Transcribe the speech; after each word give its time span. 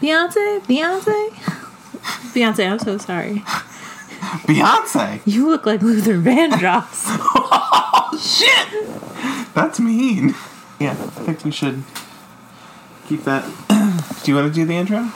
Beyonce, 0.00 0.60
Beyonce, 0.66 1.30
Beyonce. 2.34 2.70
I'm 2.70 2.78
so 2.78 2.98
sorry. 2.98 3.42
Beyonce. 4.46 5.20
You 5.24 5.48
look 5.48 5.66
like 5.66 5.82
Luther 5.82 6.18
Vandross. 6.18 7.06
Shit. 8.20 9.54
That's 9.54 9.80
mean. 9.80 10.34
Yeah, 10.80 10.90
I 10.92 10.94
think 10.94 11.44
we 11.44 11.50
should 11.50 11.84
keep 13.06 13.24
that. 13.24 13.44
do 14.24 14.30
you 14.30 14.36
want 14.36 14.48
to 14.48 14.54
do 14.54 14.64
the 14.64 14.74
intro? 14.74 15.10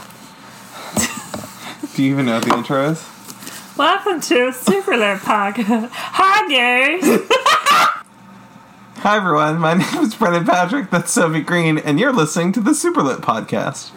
do 1.94 2.02
you 2.02 2.12
even 2.12 2.26
know 2.26 2.34
what 2.34 2.44
the 2.44 2.54
intro 2.56 2.90
is? 2.90 3.04
Welcome 3.76 4.20
to 4.22 4.52
Super 4.52 4.96
Lit 4.96 5.18
Podcast. 5.18 5.88
Hi, 5.92 6.48
guys. 6.48 7.28
Hi 8.98 9.16
everyone, 9.16 9.58
my 9.58 9.74
name 9.74 10.02
is 10.02 10.14
Brendan 10.16 10.44
Patrick. 10.44 10.90
That's 10.90 11.12
Sophie 11.12 11.40
Green, 11.40 11.78
and 11.78 12.00
you're 12.00 12.12
listening 12.12 12.50
to 12.52 12.60
the 12.60 12.72
Superlit 12.72 13.18
podcast. 13.20 13.92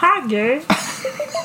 Hi, 0.00 0.20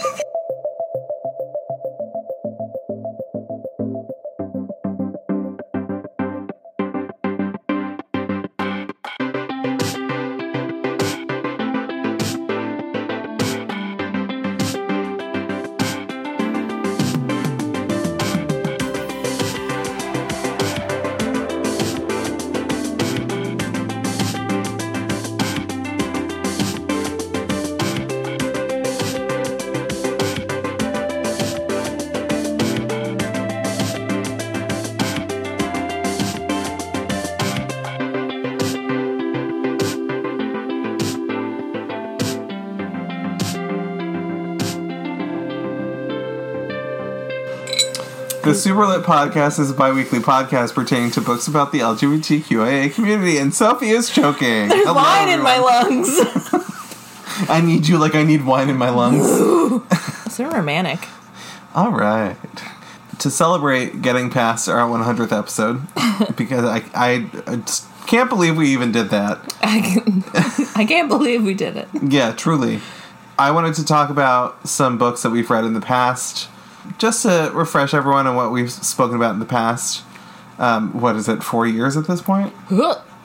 The 48.43 48.49
Superlit 48.49 49.03
podcast 49.03 49.57
is 49.57 49.71
a 49.71 49.73
bi-weekly 49.73 50.19
podcast 50.19 50.73
pertaining 50.73 51.11
to 51.11 51.21
books 51.21 51.47
about 51.47 51.71
the 51.71 51.79
LGBTQIA 51.79 52.93
community, 52.93 53.37
and 53.37 53.55
Sophie 53.55 53.91
is 53.91 54.09
choking. 54.09 54.67
There's 54.67 54.83
Hello, 54.83 54.95
wine 54.95 55.29
in 55.29 55.41
my 55.41 55.57
lungs. 55.59 56.09
I 57.49 57.61
need 57.61 57.87
you 57.87 57.97
like 57.97 58.15
I 58.15 58.23
need 58.23 58.45
wine 58.45 58.69
in 58.69 58.75
my 58.75 58.89
lungs. 58.89 59.25
so 60.35 60.49
romantic. 60.51 61.07
All 61.73 61.91
right. 61.93 62.35
To 63.19 63.31
celebrate 63.31 64.01
getting 64.01 64.29
past 64.29 64.67
our 64.67 64.89
100th 64.89 65.31
episode, 65.31 65.81
because 66.35 66.65
I, 66.65 66.83
I, 66.93 67.29
I 67.47 67.55
just 67.55 67.87
can't 68.07 68.29
believe 68.29 68.57
we 68.57 68.67
even 68.73 68.91
did 68.91 69.09
that. 69.11 69.55
I 69.63 70.85
can't 70.85 71.07
believe 71.07 71.43
we 71.45 71.53
did 71.53 71.77
it. 71.77 71.87
Yeah, 72.01 72.33
truly. 72.33 72.81
I 73.39 73.51
wanted 73.51 73.75
to 73.75 73.85
talk 73.85 74.09
about 74.09 74.67
some 74.67 74.97
books 74.97 75.21
that 75.23 75.29
we've 75.29 75.49
read 75.49 75.63
in 75.63 75.73
the 75.73 75.81
past, 75.81 76.49
just 76.97 77.23
to 77.23 77.51
refresh 77.53 77.93
everyone 77.93 78.27
on 78.27 78.35
what 78.35 78.51
we've 78.51 78.71
spoken 78.71 79.15
about 79.15 79.33
in 79.33 79.39
the 79.39 79.45
past. 79.45 80.03
Um, 80.59 80.99
what 80.99 81.15
is 81.15 81.27
it, 81.27 81.43
four 81.43 81.65
years 81.65 81.97
at 81.97 82.07
this 82.07 82.21
point? 82.21 82.53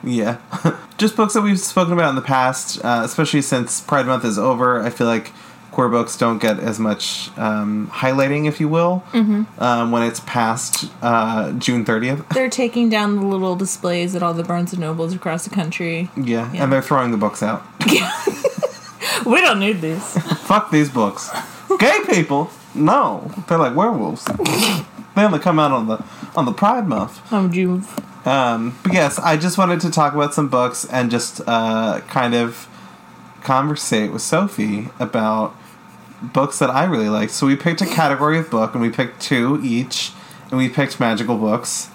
Yeah. 0.03 0.37
just 0.97 1.15
books 1.15 1.33
that 1.33 1.41
we've 1.41 1.59
spoken 1.59 1.93
about 1.93 2.09
in 2.09 2.15
the 2.15 2.21
past, 2.21 2.83
uh, 2.83 3.01
especially 3.03 3.41
since 3.41 3.81
Pride 3.81 4.05
Month 4.07 4.25
is 4.25 4.37
over. 4.39 4.81
I 4.81 4.89
feel 4.89 5.07
like 5.07 5.31
queer 5.71 5.87
books 5.89 6.17
don't 6.17 6.39
get 6.39 6.59
as 6.59 6.79
much 6.79 7.29
um, 7.37 7.87
highlighting, 7.93 8.47
if 8.47 8.59
you 8.59 8.67
will, 8.67 9.03
um, 9.13 9.91
when 9.91 10.01
it's 10.01 10.19
past 10.21 10.89
uh, 11.03 11.51
June 11.53 11.85
30th. 11.85 12.27
They're 12.33 12.49
taking 12.49 12.89
down 12.89 13.15
the 13.17 13.25
little 13.25 13.55
displays 13.55 14.15
at 14.15 14.23
all 14.23 14.33
the 14.33 14.43
Barnes 14.43 14.71
and 14.73 14.81
Nobles 14.81 15.13
across 15.13 15.43
the 15.43 15.51
country. 15.51 16.09
Yeah, 16.17 16.51
Yeah. 16.51 16.63
and 16.63 16.73
they're 16.73 16.81
throwing 16.81 17.11
the 17.11 17.17
books 17.17 17.43
out. 17.43 17.63
We 19.25 19.41
don't 19.41 19.59
need 19.59 19.81
these. 19.81 20.17
Fuck 20.43 20.71
these 20.71 20.89
books. 20.89 21.29
Gay 21.77 21.99
people? 22.09 22.49
No, 22.75 23.31
they're 23.47 23.57
like 23.57 23.75
werewolves. 23.75 24.25
they 25.15 25.23
only 25.23 25.39
come 25.39 25.59
out 25.59 25.71
on 25.71 25.87
the 25.87 26.03
on 26.35 26.45
the 26.45 26.53
Pride 26.53 26.87
Month. 26.87 27.31
Would 27.31 27.55
you? 27.55 27.83
Um, 28.25 28.77
but 28.83 28.93
yes, 28.93 29.17
I 29.19 29.37
just 29.37 29.57
wanted 29.57 29.79
to 29.81 29.89
talk 29.89 30.13
about 30.13 30.33
some 30.33 30.49
books 30.49 30.85
and 30.85 31.09
just 31.09 31.41
uh, 31.47 32.01
kind 32.07 32.35
of 32.35 32.67
conversate 33.41 34.11
with 34.11 34.21
Sophie 34.21 34.89
about 34.99 35.55
books 36.21 36.59
that 36.59 36.69
I 36.69 36.83
really 36.85 37.09
like. 37.09 37.29
So 37.29 37.47
we 37.47 37.55
picked 37.55 37.81
a 37.81 37.85
category 37.85 38.37
of 38.37 38.49
book, 38.49 38.73
and 38.73 38.81
we 38.81 38.89
picked 38.89 39.21
two 39.21 39.59
each, 39.63 40.11
and 40.49 40.57
we 40.57 40.69
picked 40.69 40.99
magical 40.99 41.37
books. 41.37 41.89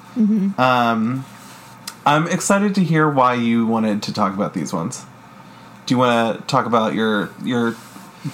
Um, 0.59 1.25
I'm 2.07 2.27
excited 2.29 2.75
to 2.77 2.85
hear 2.85 3.09
why 3.09 3.35
you 3.35 3.67
wanted 3.67 4.03
to 4.05 4.13
talk 4.13 4.35
about 4.35 4.55
these 4.55 4.73
ones. 4.73 5.05
Do 5.87 5.95
you 5.95 5.99
want 5.99 6.39
to 6.41 6.47
talk 6.47 6.67
about 6.67 6.95
your 6.95 7.31
your 7.45 7.77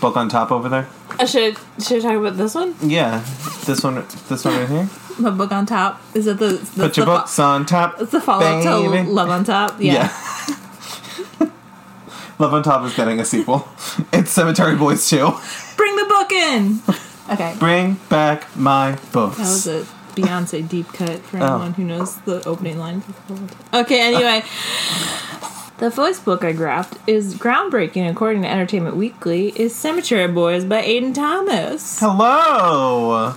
book 0.01 0.17
on 0.17 0.29
top 0.29 0.51
over 0.53 0.69
there? 0.69 0.89
Uh, 1.19 1.27
should 1.27 1.57
should 1.83 2.05
I 2.05 2.09
talk 2.11 2.19
about 2.21 2.37
this 2.37 2.55
one? 2.55 2.75
Yeah, 2.83 3.25
this 3.67 3.83
one, 3.83 3.95
this 4.29 4.45
one 4.45 4.55
right 4.57 4.69
here. 4.69 4.89
My 5.19 5.31
book 5.31 5.53
on 5.53 5.67
top. 5.67 6.01
Is 6.15 6.27
it 6.27 6.39
the? 6.39 6.53
That's 6.53 6.75
Put 6.77 6.97
your 6.97 7.07
the 7.07 7.13
books 7.13 7.39
on 7.39 7.67
top. 7.67 8.01
It's 8.01 8.13
the 8.13 8.21
follow 8.21 8.45
up 8.47 8.63
to. 8.63 9.03
Love 9.11 9.29
on 9.31 9.45
Top. 9.45 9.77
Yeah. 9.81 10.11
Yeah. 11.39 11.51
Love 12.39 12.55
on 12.55 12.63
Top 12.63 12.85
is 12.87 12.95
getting 12.95 13.21
a 13.21 13.25
sequel. 13.25 13.69
It's 14.13 14.31
Cemetery 14.31 14.77
Boys 14.77 15.07
2. 15.09 15.17
Bring 15.77 15.97
the 15.97 16.05
book 16.05 16.33
in. 16.33 16.81
Okay. 17.31 17.55
Bring 17.59 17.95
back 18.09 18.57
my 18.57 18.99
books. 19.13 19.37
That 19.37 19.43
was 19.43 19.67
a 19.67 19.87
Beyonce 20.15 20.67
deep 20.69 20.89
cut 20.93 21.21
for 21.21 21.39
Oh. 21.39 21.45
anyone 21.45 21.73
who 21.75 21.85
knows 21.85 22.17
the 22.23 22.43
opening 22.49 22.79
line. 22.79 23.03
Okay, 23.75 24.01
anyway. 24.01 24.43
The 25.81 25.91
first 25.91 26.27
book 26.27 26.45
I 26.45 26.53
grabbed 26.53 26.99
is 27.07 27.35
groundbreaking 27.37 28.11
according 28.11 28.43
to 28.43 28.49
Entertainment 28.49 28.97
Weekly 28.97 29.49
is 29.59 29.75
Cemetery 29.75 30.29
Boys 30.29 30.63
by 30.67 30.83
Aiden 30.83 31.15
Thomas. 31.15 31.99
Hello. 31.99 33.35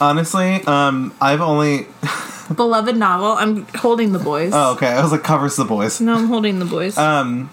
Honestly, 0.00 0.62
um, 0.68 1.12
I've 1.20 1.40
only. 1.40 1.88
Beloved 2.54 2.96
novel. 2.96 3.32
I'm 3.32 3.66
holding 3.74 4.12
the 4.12 4.20
boys. 4.20 4.52
Oh, 4.54 4.74
okay. 4.74 4.86
I 4.86 5.02
was 5.02 5.10
like, 5.10 5.24
covers 5.24 5.56
the 5.56 5.64
boys. 5.64 6.00
No, 6.00 6.14
I'm 6.14 6.28
holding 6.28 6.60
the 6.60 6.66
boys. 6.66 6.96
Um, 6.96 7.50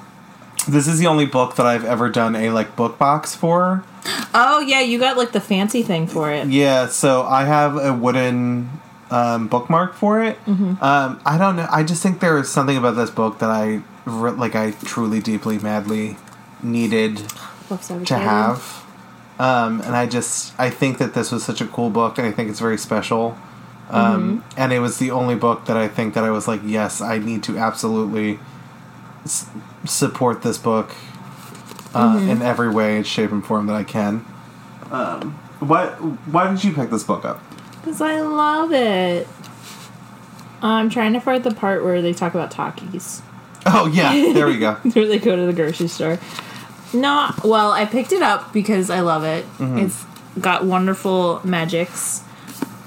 this 0.68 0.88
is 0.88 1.00
the 1.00 1.08
only 1.08 1.26
book 1.26 1.56
that 1.56 1.66
I've 1.66 1.84
ever 1.84 2.08
done 2.08 2.36
a 2.36 2.52
like 2.52 2.76
book 2.76 3.00
box 3.00 3.36
for. 3.36 3.84
oh 4.36 4.64
yeah, 4.64 4.82
you 4.82 5.00
got 5.00 5.18
like 5.18 5.32
the 5.32 5.42
fancy 5.42 5.82
thing 5.82 6.06
for 6.06 6.32
it. 6.32 6.50
Yeah, 6.50 6.86
so 6.86 7.24
I 7.24 7.46
have 7.46 7.78
a 7.78 7.92
wooden 7.92 8.81
um, 9.12 9.48
bookmark 9.48 9.94
for 9.94 10.24
it. 10.24 10.44
Mm-hmm. 10.46 10.84
Um, 10.84 11.22
I 11.26 11.38
don't 11.38 11.56
know. 11.58 11.68
I 11.72 11.84
just 11.84 12.02
think 12.02 12.20
there 12.20 12.38
is 12.40 12.50
something 12.50 12.78
about 12.78 12.96
this 12.96 13.10
book 13.12 13.38
that 13.40 13.50
I 13.50 13.82
re- 14.06 14.32
like. 14.32 14.56
I 14.56 14.72
truly, 14.72 15.20
deeply, 15.20 15.60
madly 15.60 16.18
needed 16.64 17.22
to 18.06 18.14
have. 18.18 18.86
Um, 19.40 19.82
and 19.82 19.96
I 19.96 20.06
just 20.08 20.54
I 20.60 20.70
think 20.70 20.98
that 21.00 21.14
this 21.14 21.32
was 21.32 21.44
such 21.44 21.62
a 21.62 21.66
cool 21.68 21.90
book, 21.90 22.18
and 22.18 22.26
I 22.28 22.32
think 22.32 22.50
it's 22.50 22.60
very 22.60 22.78
special. 22.78 23.38
Um, 23.90 24.44
And 24.56 24.72
it 24.72 24.80
was 24.80 24.98
the 25.00 25.12
only 25.12 25.36
book 25.36 25.66
that 25.66 25.76
I 25.76 25.88
think 25.90 26.14
that 26.14 26.24
I 26.24 26.30
was 26.32 26.48
like, 26.48 26.62
yes, 26.64 27.02
I 27.02 27.18
need 27.18 27.44
to 27.44 27.58
absolutely 27.58 28.40
s- 29.26 29.50
support 29.84 30.44
this 30.44 30.58
book 30.58 30.92
uh, 31.94 32.18
in 32.22 32.42
every 32.42 32.70
way, 32.70 33.04
shape, 33.04 33.34
and 33.34 33.46
form 33.46 33.68
that 33.68 33.76
I 33.76 33.84
can. 33.84 34.24
Um, 34.92 35.34
why 35.60 35.88
Why 36.32 36.50
did 36.50 36.64
you 36.64 36.72
pick 36.74 36.90
this 36.90 37.04
book 37.04 37.26
up? 37.26 37.42
Because 37.82 38.02
I 38.02 38.22
love 38.22 38.72
it. 38.72 39.28
I'm 40.62 40.90
trying 40.90 41.14
to 41.14 41.20
find 41.20 41.44
the 41.44 41.54
part 41.54 41.84
where 41.84 42.02
they 42.02 42.14
talk 42.14 42.34
about 42.36 42.52
talkies. 42.52 43.22
Oh 43.66 43.88
yeah, 43.88 44.34
there 44.34 44.48
we 44.48 44.60
go. 44.60 44.74
where 44.94 45.08
they 45.08 45.20
go 45.20 45.36
to 45.36 45.46
the 45.46 45.54
grocery 45.54 45.88
store. 45.88 46.20
No, 46.94 47.32
well, 47.44 47.72
I 47.72 47.86
picked 47.86 48.12
it 48.12 48.22
up 48.22 48.54
because 48.54 48.90
I 48.90 49.00
love 49.00 49.24
it. 49.24 49.46
Mm-hmm. 49.58 49.80
It's 49.80 50.06
got 50.40 50.66
wonderful 50.66 51.42
magics. 51.44 52.24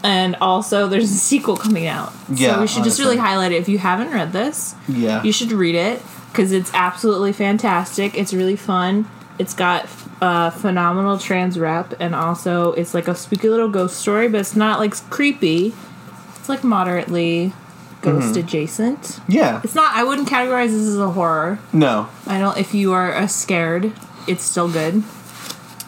And 0.03 0.37
also, 0.37 0.87
there's 0.87 1.11
a 1.11 1.15
sequel 1.15 1.57
coming 1.57 1.87
out. 1.87 2.13
Yeah, 2.31 2.57
so 2.57 2.61
we 2.61 2.67
should 2.67 2.85
just 2.85 3.01
really 3.01 3.17
highlight 3.17 3.53
it. 3.53 3.57
If 3.57 3.69
you 3.71 3.79
haven't 3.79 4.11
read 4.11 4.33
this, 4.33 4.75
Yeah, 4.87 5.23
you 5.23 5.33
should 5.33 5.51
read 5.51 5.75
it 5.75 6.03
because 6.31 6.53
it's 6.53 6.73
absolutely 6.75 7.33
fantastic. 7.33 8.15
It's 8.15 8.35
really 8.35 8.57
fun. 8.57 9.09
It's 9.39 9.55
got 9.55 9.89
uh, 10.25 10.51
phenomenal 10.51 11.19
trans 11.19 11.59
rep, 11.59 11.95
and 12.01 12.15
also 12.15 12.73
it's 12.73 12.95
like 12.95 13.09
a 13.09 13.15
spooky 13.15 13.49
little 13.49 13.69
ghost 13.69 13.97
story, 13.99 14.29
but 14.29 14.41
it's 14.41 14.57
not 14.57 14.79
like 14.79 14.95
creepy. 15.11 15.75
It's 16.37 16.49
like 16.49 16.65
moderately 16.65 17.53
ghost 18.01 18.37
adjacent. 18.37 19.21
yeah. 19.29 19.61
It's 19.65 19.75
not. 19.75 19.95
I 19.95 20.03
wouldn't 20.05 20.29
categorize 20.29 20.69
this 20.69 20.87
as 20.89 20.99
a 20.99 21.11
horror. 21.11 21.59
No, 21.73 22.09
I 22.27 22.39
don't. 22.39 22.57
If 22.59 22.75
you 22.75 22.93
are 22.93 23.13
uh, 23.15 23.27
scared, 23.27 23.93
it's 24.27 24.43
still 24.45 24.71
good, 24.71 25.03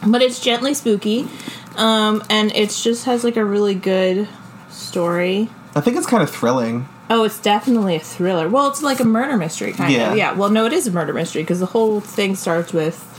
but 0.06 0.22
it's 0.22 0.40
gently 0.40 0.74
spooky, 0.74 1.28
um, 1.76 2.22
and 2.30 2.52
it 2.54 2.70
just 2.70 3.04
has 3.06 3.24
like 3.24 3.36
a 3.36 3.44
really 3.44 3.74
good 3.74 4.28
story. 4.70 5.48
I 5.74 5.80
think 5.80 5.96
it's 5.96 6.06
kind 6.06 6.22
of 6.22 6.30
thrilling. 6.30 6.88
Oh, 7.08 7.22
it's 7.24 7.38
definitely 7.38 7.94
a 7.96 8.00
thriller. 8.00 8.48
Well, 8.48 8.68
it's 8.68 8.82
like 8.82 8.98
a 8.98 9.04
murder 9.04 9.36
mystery 9.36 9.72
kind 9.72 9.92
Yeah. 9.92 10.10
of. 10.12 10.16
Yeah. 10.18 10.32
Well, 10.32 10.48
no, 10.50 10.66
it 10.66 10.72
is 10.72 10.86
a 10.86 10.90
murder 10.90 11.12
mystery 11.12 11.42
because 11.42 11.60
the 11.60 11.66
whole 11.66 12.00
thing 12.00 12.34
starts 12.34 12.72
with 12.72 13.15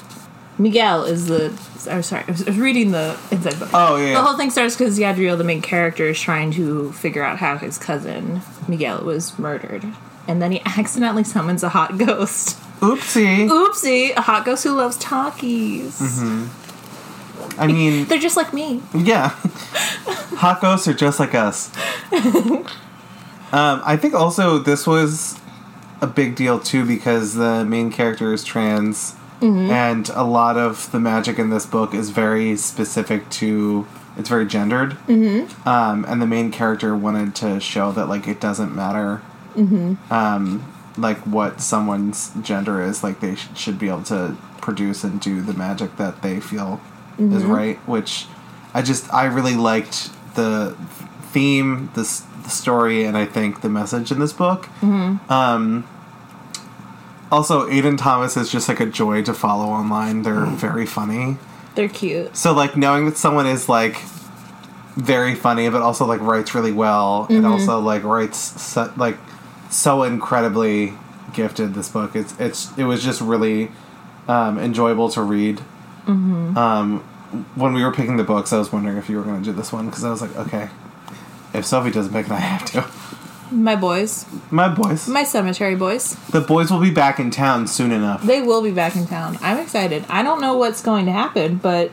Miguel 0.58 1.04
is 1.06 1.28
the. 1.28 1.48
I'm 1.90 2.02
sorry, 2.04 2.24
I 2.28 2.32
was, 2.32 2.44
I 2.44 2.50
was 2.50 2.58
reading 2.60 2.92
the 2.92 3.18
inside 3.32 3.60
book. 3.60 3.70
Oh, 3.74 3.96
yeah, 3.98 4.14
The 4.16 4.22
whole 4.22 4.36
thing 4.38 4.50
starts 4.50 4.76
because 4.76 4.98
Yadriel, 5.00 5.38
the 5.38 5.44
main 5.44 5.62
character, 5.62 6.06
is 6.08 6.20
trying 6.20 6.52
to 6.54 6.92
figure 6.94 7.24
out 7.24 7.38
how 7.38 7.58
his 7.58 7.78
cousin 7.78 8.42
Miguel 8.68 9.04
was 9.04 9.38
murdered, 9.40 9.86
and 10.28 10.42
then 10.42 10.52
he 10.52 10.62
accidentally 10.66 11.24
summons 11.24 11.64
a 11.64 11.70
hot 11.70 11.98
ghost. 11.98 12.58
Oopsie. 12.82 13.48
Oopsie, 13.50 14.16
a 14.16 14.22
hot 14.22 14.46
ghost 14.46 14.64
who 14.64 14.72
loves 14.74 14.98
talkies. 14.98 16.00
Mm-hmm. 16.00 17.60
I 17.62 17.68
mean, 17.74 18.06
They're 18.06 18.20
just 18.20 18.38
like 18.38 18.54
me. 18.54 18.82
yeah. 18.94 19.30
Hot 20.38 20.62
ghosts 20.62 20.88
are 20.88 20.94
just 20.94 21.20
like 21.20 21.34
us. 21.34 21.72
um, 23.52 23.82
I 23.84 23.98
think 24.00 24.14
also 24.14 24.60
this 24.60 24.86
was 24.86 25.40
a 26.02 26.06
big 26.08 26.36
deal 26.36 26.60
too 26.60 26.86
because 26.86 27.34
the 27.34 27.66
main 27.66 27.92
character 27.92 28.32
is 28.34 28.44
trans, 28.44 29.16
and 29.72 30.10
a 30.10 30.24
lot 30.24 30.58
of 30.58 30.92
the 30.92 31.00
magic 31.00 31.38
in 31.40 31.50
this 31.50 31.66
book 31.66 31.94
is 31.94 32.10
very 32.10 32.56
specific 32.58 33.30
to. 33.32 33.86
It's 34.18 34.30
very 34.30 34.48
gendered, 34.48 34.94
mm-hmm. 35.08 35.70
um, 35.70 36.04
and 36.08 36.20
the 36.20 36.26
main 36.26 36.52
character 36.52 36.96
wanted 36.96 37.36
to 37.36 37.60
show 37.60 37.92
that 37.92 38.08
like 38.10 38.28
it 38.28 38.40
doesn't 38.42 38.76
matter, 38.76 39.22
um, 40.10 40.74
like 40.98 41.20
what 41.20 41.62
someone's 41.62 42.32
gender 42.42 42.82
is. 42.82 43.04
Like 43.04 43.20
they 43.20 43.36
sh- 43.36 43.50
should 43.56 43.78
be 43.78 43.90
able 43.90 44.02
to 44.04 44.36
produce 44.60 45.04
and 45.04 45.22
do 45.22 45.42
the 45.44 45.54
magic 45.54 45.98
that 45.98 46.24
they 46.24 46.40
feel 46.40 46.82
is 47.20 47.44
right. 47.44 47.78
Which 47.88 48.26
I 48.74 48.82
just 48.82 49.14
I 49.14 49.26
really 49.26 49.56
liked 49.56 50.10
the 50.36 50.76
theme, 51.32 51.92
the, 51.94 52.02
the 52.44 52.50
story, 52.50 53.04
and 53.04 53.16
I 53.16 53.26
think 53.26 53.62
the 53.62 53.70
message 53.70 54.12
in 54.12 54.20
this 54.20 54.34
book. 54.34 54.68
Um, 55.30 55.88
also, 57.32 57.70
Aiden 57.70 57.98
Thomas 57.98 58.38
is 58.38 58.52
just 58.52 58.70
like 58.70 58.80
a 58.80 58.86
joy 58.86 59.24
to 59.24 59.34
follow 59.34 59.66
online. 59.66 60.24
They're 60.24 60.46
very 60.46 60.86
funny. 60.86 61.38
They're 61.76 61.90
cute. 61.90 62.36
So 62.36 62.54
like 62.54 62.76
knowing 62.76 63.06
that 63.06 63.18
someone 63.18 63.46
is 63.46 63.70
like 63.70 64.02
very 64.96 65.36
funny, 65.36 65.70
but 65.70 65.82
also 65.82 66.06
like 66.06 66.22
writes 66.22 66.56
really 66.56 66.72
well, 66.72 67.28
and 67.30 67.46
also 67.46 67.80
like 67.80 68.04
writes 68.04 68.38
so, 68.62 68.92
like 68.98 69.18
so 69.70 70.04
incredibly 70.04 70.94
gifted. 71.34 71.74
This 71.76 71.90
book, 71.90 72.16
it's 72.16 72.34
it's 72.40 72.76
it 72.78 72.86
was 72.86 73.04
just 73.04 73.22
really 73.22 73.72
um, 74.28 74.58
enjoyable 74.58 75.10
to 75.10 75.22
read. 75.22 75.62
Um, 76.58 77.00
when 77.56 77.74
we 77.74 77.84
were 77.84 77.92
picking 77.92 78.18
the 78.18 78.24
books, 78.24 78.54
I 78.54 78.58
was 78.58 78.72
wondering 78.72 78.98
if 78.98 79.10
you 79.10 79.18
were 79.18 79.24
going 79.24 79.44
to 79.44 79.46
do 79.46 79.52
this 79.52 79.72
one 79.74 79.88
because 79.88 80.04
I 80.04 80.10
was 80.10 80.22
like, 80.22 80.36
okay, 80.36 80.70
if 81.54 81.66
Sophie 81.66 81.92
doesn't 81.92 82.14
pick 82.14 82.26
it, 82.26 82.32
I 82.32 82.40
have 82.40 82.66
to. 82.72 82.86
My 83.52 83.76
boys, 83.76 84.26
My 84.52 84.68
boys, 84.68 85.08
my 85.08 85.24
cemetery 85.24 85.76
boys, 85.76 86.16
the 86.32 86.42
boys 86.42 86.70
will 86.72 86.82
be 86.82 86.92
back 86.92 87.20
in 87.20 87.32
town 87.32 87.68
soon 87.68 87.92
enough. 87.92 88.24
they 88.24 88.42
will 88.42 88.62
be 88.62 88.72
back 88.72 88.96
in 88.96 89.08
town. 89.08 89.38
I'm 89.42 89.58
excited. 89.60 90.04
I 90.10 90.22
don't 90.24 90.42
know 90.42 90.56
what's 90.58 90.82
going 90.82 91.06
to 91.06 91.12
happen, 91.12 91.56
but 91.58 91.92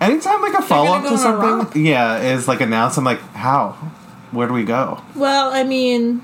Anytime 0.00 0.40
like 0.42 0.54
a 0.54 0.62
follow 0.62 0.92
up 0.92 1.02
go 1.02 1.10
to 1.10 1.18
something, 1.18 1.84
yeah, 1.84 2.18
is 2.18 2.46
like 2.46 2.60
announced. 2.60 2.98
I'm 2.98 3.04
like, 3.04 3.20
how? 3.32 3.70
Where 4.30 4.46
do 4.46 4.52
we 4.52 4.62
go? 4.64 5.02
well, 5.16 5.50
I 5.52 5.64
mean, 5.64 6.22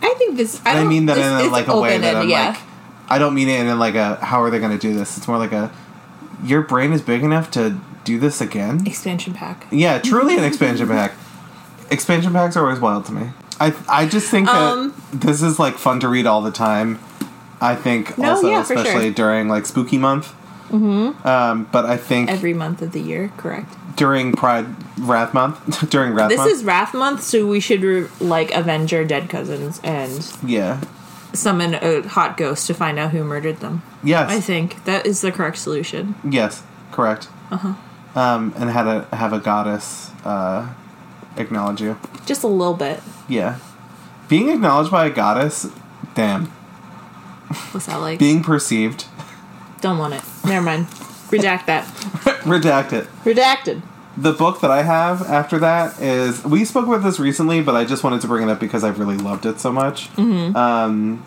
I 0.00 0.14
think 0.16 0.36
this. 0.36 0.60
I, 0.64 0.70
I 0.70 0.74
don't, 0.76 0.88
mean 0.88 1.06
that 1.06 1.18
it's- 1.18 1.42
in 1.42 1.48
a, 1.48 1.52
like 1.52 1.68
a 1.68 1.78
way 1.78 1.98
that 1.98 2.16
I'm 2.16 2.28
like, 2.28 2.58
I 3.08 3.18
don't 3.18 3.34
mean 3.34 3.48
it 3.48 3.66
in 3.66 3.78
like 3.78 3.94
a 3.96 4.16
how 4.24 4.42
are 4.42 4.50
they 4.50 4.58
going 4.58 4.72
to 4.72 4.78
do 4.78 4.94
this? 4.94 5.18
It's 5.18 5.28
more 5.28 5.36
like 5.38 5.52
a 5.52 5.70
your 6.44 6.62
brain 6.62 6.92
is 6.92 7.02
big 7.02 7.22
enough 7.22 7.50
to 7.52 7.78
do 8.04 8.18
this 8.18 8.40
again. 8.40 8.86
expansion 8.86 9.34
pack. 9.34 9.66
Yeah, 9.70 9.98
truly 9.98 10.38
an 10.38 10.44
expansion 10.44 10.88
pack. 10.88 11.12
Expansion 11.90 12.32
packs 12.32 12.56
are 12.56 12.64
always 12.64 12.80
wild 12.80 13.04
to 13.06 13.12
me. 13.12 13.30
I 13.60 13.74
I 13.88 14.06
just 14.06 14.28
think 14.30 14.46
that 14.46 14.54
Um, 14.72 14.94
this 15.12 15.42
is 15.42 15.58
like 15.58 15.74
fun 15.76 16.00
to 16.00 16.08
read 16.08 16.26
all 16.26 16.42
the 16.42 16.50
time. 16.52 16.98
I 17.60 17.74
think 17.76 18.16
No, 18.18 18.30
also 18.30 18.48
yeah, 18.48 18.60
especially 18.62 19.06
sure. 19.06 19.10
during 19.12 19.48
like 19.48 19.66
spooky 19.66 19.98
month. 19.98 20.32
Mm-hmm. 20.70 21.26
Um, 21.26 21.68
but 21.70 21.84
I 21.84 21.96
think 21.98 22.30
Every 22.30 22.54
month 22.54 22.80
of 22.82 22.92
the 22.92 23.00
year, 23.00 23.30
correct? 23.36 23.74
during 23.96 24.32
Pride 24.32 24.66
Wrath 24.98 25.34
month 25.34 25.90
during 25.90 26.14
Wrath 26.14 26.30
This 26.30 26.38
month. 26.38 26.50
is 26.50 26.64
Wrath 26.64 26.94
month, 26.94 27.22
so 27.22 27.46
we 27.46 27.60
should 27.60 27.82
re- 27.82 28.08
like 28.20 28.50
avenge 28.54 28.92
our 28.94 29.04
dead 29.04 29.28
cousins 29.28 29.80
and 29.84 30.32
yeah. 30.44 30.80
summon 31.34 31.74
a 31.74 32.00
hot 32.08 32.36
ghost 32.38 32.66
to 32.68 32.74
find 32.74 32.98
out 32.98 33.10
who 33.10 33.22
murdered 33.22 33.60
them. 33.60 33.82
Yes. 34.02 34.30
I 34.30 34.40
think 34.40 34.84
that 34.86 35.04
is 35.06 35.20
the 35.20 35.30
correct 35.30 35.58
solution. 35.58 36.14
Yes, 36.28 36.62
correct. 36.90 37.28
Uh-huh. 37.50 37.74
Um, 38.18 38.52
and 38.56 38.70
had 38.70 38.86
a 38.86 39.06
have 39.14 39.32
a 39.34 39.38
goddess 39.38 40.10
uh, 40.24 40.68
acknowledge 41.36 41.80
you. 41.80 41.98
Just 42.26 42.42
a 42.42 42.48
little 42.48 42.74
bit. 42.74 43.00
Yeah, 43.28 43.58
being 44.28 44.48
acknowledged 44.50 44.90
by 44.90 45.06
a 45.06 45.10
goddess, 45.10 45.68
damn. 46.14 46.46
What's 47.72 47.86
that 47.86 47.96
like? 47.96 48.18
Being 48.18 48.42
perceived, 48.42 49.06
Don't 49.80 49.98
want 49.98 50.14
it. 50.14 50.22
Never 50.44 50.64
mind. 50.64 50.86
Redact 51.30 51.66
that. 51.66 51.84
redact 52.44 52.92
it. 52.92 53.06
Redacted. 53.24 53.82
The 54.16 54.32
book 54.32 54.60
that 54.60 54.70
I 54.70 54.82
have 54.82 55.22
after 55.22 55.58
that 55.60 55.98
is 56.00 56.44
we 56.44 56.64
spoke 56.66 56.86
about 56.86 57.02
this 57.02 57.18
recently, 57.18 57.62
but 57.62 57.74
I 57.74 57.84
just 57.84 58.04
wanted 58.04 58.20
to 58.20 58.26
bring 58.26 58.46
it 58.46 58.52
up 58.52 58.60
because 58.60 58.84
I 58.84 58.90
really 58.90 59.16
loved 59.16 59.46
it 59.46 59.58
so 59.58 59.72
much. 59.72 60.10
Mm-hmm. 60.16 60.54
Um, 60.54 61.24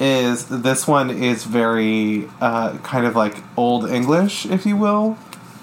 is 0.00 0.46
this 0.46 0.86
one 0.86 1.10
is 1.10 1.44
very 1.44 2.28
uh, 2.40 2.78
kind 2.78 3.06
of 3.06 3.14
like 3.16 3.36
old 3.56 3.88
English, 3.88 4.46
if 4.46 4.66
you 4.66 4.76
will, 4.76 5.16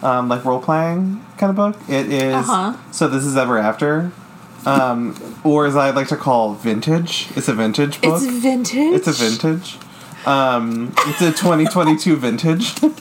um, 0.06 0.30
like 0.30 0.46
role 0.46 0.62
playing 0.62 1.24
kind 1.38 1.50
of 1.50 1.56
book. 1.56 1.76
It 1.90 2.12
is- 2.12 2.36
Uh-huh. 2.36 2.74
so 2.92 3.08
this 3.08 3.24
is 3.26 3.36
ever 3.36 3.58
after, 3.58 4.12
um, 4.66 5.16
or 5.44 5.66
as 5.66 5.76
I 5.76 5.90
like 5.92 6.08
to 6.10 6.18
call 6.18 6.54
vintage. 6.54 7.30
It's 7.36 7.48
a 7.50 7.54
vintage 7.54 8.02
book. 8.02 8.22
It's 8.22 8.26
vintage. 8.26 8.94
It's 8.96 9.08
a 9.08 9.12
vintage. 9.14 9.78
Um, 10.26 10.94
it's 11.06 11.22
a 11.22 11.32
2022 11.32 12.16
vintage. 12.18 12.80
but 12.82 12.92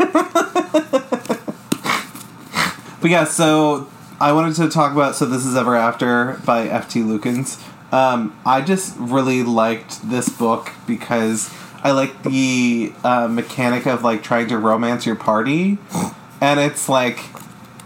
yeah, 3.10 3.24
so 3.24 3.88
I 4.20 4.32
wanted 4.32 4.54
to 4.56 4.68
talk 4.68 4.92
about 4.92 5.16
So 5.16 5.26
This 5.26 5.44
Is 5.44 5.56
Ever 5.56 5.74
After 5.74 6.40
by 6.44 6.68
F.T. 6.68 7.00
Lukens. 7.00 7.60
Um, 7.92 8.36
I 8.44 8.60
just 8.60 8.94
really 8.98 9.42
liked 9.42 10.08
this 10.08 10.28
book 10.28 10.70
because 10.86 11.52
I 11.82 11.92
like 11.92 12.22
the 12.24 12.92
uh, 13.04 13.28
mechanic 13.28 13.86
of 13.86 14.02
like 14.02 14.22
trying 14.22 14.48
to 14.48 14.58
romance 14.58 15.06
your 15.06 15.16
party. 15.16 15.78
And 16.44 16.60
it's 16.60 16.90
like, 16.90 17.18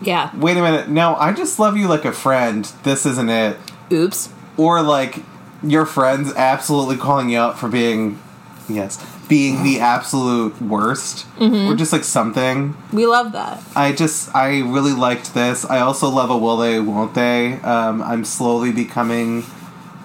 yeah. 0.00 0.36
wait 0.36 0.56
a 0.56 0.62
minute, 0.62 0.88
no, 0.88 1.14
I 1.14 1.32
just 1.32 1.60
love 1.60 1.76
you 1.76 1.86
like 1.86 2.04
a 2.04 2.12
friend. 2.12 2.64
This 2.82 3.06
isn't 3.06 3.28
it. 3.28 3.56
Oops. 3.92 4.28
or 4.56 4.82
like 4.82 5.22
your 5.62 5.86
friends 5.86 6.32
absolutely 6.34 6.96
calling 6.96 7.30
you 7.30 7.38
out 7.38 7.58
for 7.58 7.68
being 7.68 8.20
yes 8.68 9.02
being 9.28 9.62
the 9.62 9.78
absolute 9.80 10.60
worst. 10.60 11.26
Or 11.40 11.74
just 11.74 11.92
like 11.92 12.04
something. 12.04 12.76
We 12.92 13.06
love 13.06 13.32
that. 13.32 13.62
i 13.76 13.92
just 13.92 14.34
i 14.34 14.60
really 14.60 14.92
liked 14.92 15.34
this. 15.34 15.64
I 15.64 15.80
also 15.80 16.08
love 16.08 16.30
a 16.30 16.36
will 16.36 16.56
they 16.56 16.80
won't 16.80 17.14
they. 17.14 17.54
Um, 17.60 18.02
i'm 18.02 18.24
slowly 18.24 18.72
becoming 18.72 19.44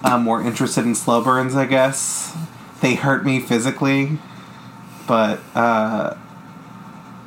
uh, 0.04 0.18
more 0.18 0.42
interested 0.42 0.84
in 0.84 0.94
slow 0.94 1.22
burns 1.24 1.56
i 1.56 1.66
guess. 1.66 2.36
They 2.80 2.94
hurt 2.94 3.24
me 3.24 3.40
physically. 3.40 4.18
But 5.06 5.40
uh 5.54 6.16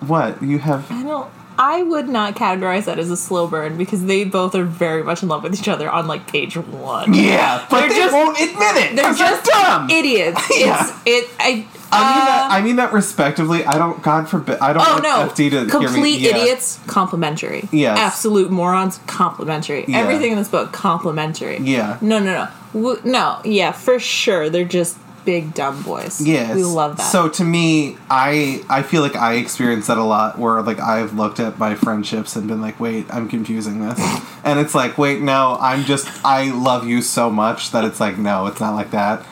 what 0.02 0.42
you 0.44 0.60
have 0.60 0.90
I 0.92 1.04
don't. 1.04 1.30
I 1.60 1.82
would 1.82 2.08
not 2.08 2.36
categorize 2.36 2.86
that 2.86 3.00
as 3.00 3.10
a 3.10 3.18
slow 3.18 3.48
burn 3.48 3.78
because 3.80 4.06
they 4.06 4.24
both 4.26 4.54
are 4.54 4.64
very 4.64 5.02
much 5.04 5.24
in 5.24 5.30
love 5.30 5.42
with 5.42 5.60
each 5.60 5.68
other 5.68 5.90
on 5.90 6.06
like 6.06 6.28
page 6.28 6.56
one. 6.56 7.16
yeah 7.16 7.66
but 7.68 7.80
They're 7.80 7.90
they 7.90 7.96
just- 7.96 8.14
won't 8.14 8.38
admit 8.40 8.76
it 8.76 8.96
They're 8.96 9.14
just 9.16 9.44
dumb 9.46 9.90
idiots. 9.90 10.40
Yeah. 10.56 10.84
It's 11.06 11.26
it. 11.26 11.30
I. 11.40 11.66
I 11.90 12.00
mean, 12.04 12.26
that, 12.26 12.48
uh, 12.52 12.54
I 12.54 12.62
mean 12.62 12.76
that 12.76 12.92
respectively. 12.94 13.64
I 13.66 13.78
don't. 13.78 14.04
God 14.04 14.28
forbid. 14.30 14.60
I 14.60 14.74
don't 14.74 14.84
Oh 14.86 14.92
want 14.96 15.04
no! 15.04 15.30
FD 15.34 15.50
to 15.52 15.72
Complete 15.72 16.18
hear 16.20 16.34
me. 16.34 16.38
Yeah. 16.38 16.44
idiots, 16.44 16.80
complimentary. 16.86 17.70
Yeah. 17.72 17.96
Absolute 17.98 18.52
morons, 18.52 19.00
complimentary. 19.08 19.86
Yeah. 19.88 20.00
Everything 20.00 20.32
in 20.34 20.38
this 20.38 20.50
book, 20.50 20.74
complimentary. 20.74 21.60
Yeah. 21.60 21.98
No, 22.02 22.20
no, 22.20 22.26
no. 22.34 22.48
W- 22.74 23.02
no, 23.06 23.40
yeah, 23.46 23.72
for 23.72 24.00
sure. 24.00 24.50
They're 24.50 24.66
just 24.66 24.98
big 25.28 25.54
dumb 25.54 25.84
boys. 25.84 26.22
Yes. 26.22 26.56
We 26.56 26.64
love 26.64 26.96
that. 26.96 27.04
So 27.04 27.28
to 27.28 27.44
me, 27.44 27.98
I 28.10 28.64
I 28.70 28.82
feel 28.82 29.02
like 29.02 29.18
I 29.18 29.34
experience 29.34 29.88
that 29.88 29.98
a 29.98 30.04
lot 30.04 30.40
where 30.40 30.62
like 30.62 30.80
I've 30.80 31.16
looked 31.16 31.42
at 31.42 31.60
my 31.60 31.76
friendships 31.76 32.38
and 32.38 32.48
been 32.48 32.62
like, 32.62 32.80
wait, 32.80 33.14
I'm 33.14 33.28
confusing 33.28 33.86
this. 33.86 34.00
and 34.46 34.58
it's 34.58 34.74
like, 34.74 34.98
wait, 34.98 35.22
no, 35.22 35.58
I'm 35.60 35.84
just 35.84 36.08
I 36.26 36.52
love 36.52 36.88
you 36.88 37.02
so 37.02 37.30
much 37.30 37.72
that 37.72 37.84
it's 37.84 38.00
like, 38.00 38.18
no, 38.18 38.48
it's 38.48 38.62
not 38.62 38.74
like 38.74 38.92
that. 38.92 39.26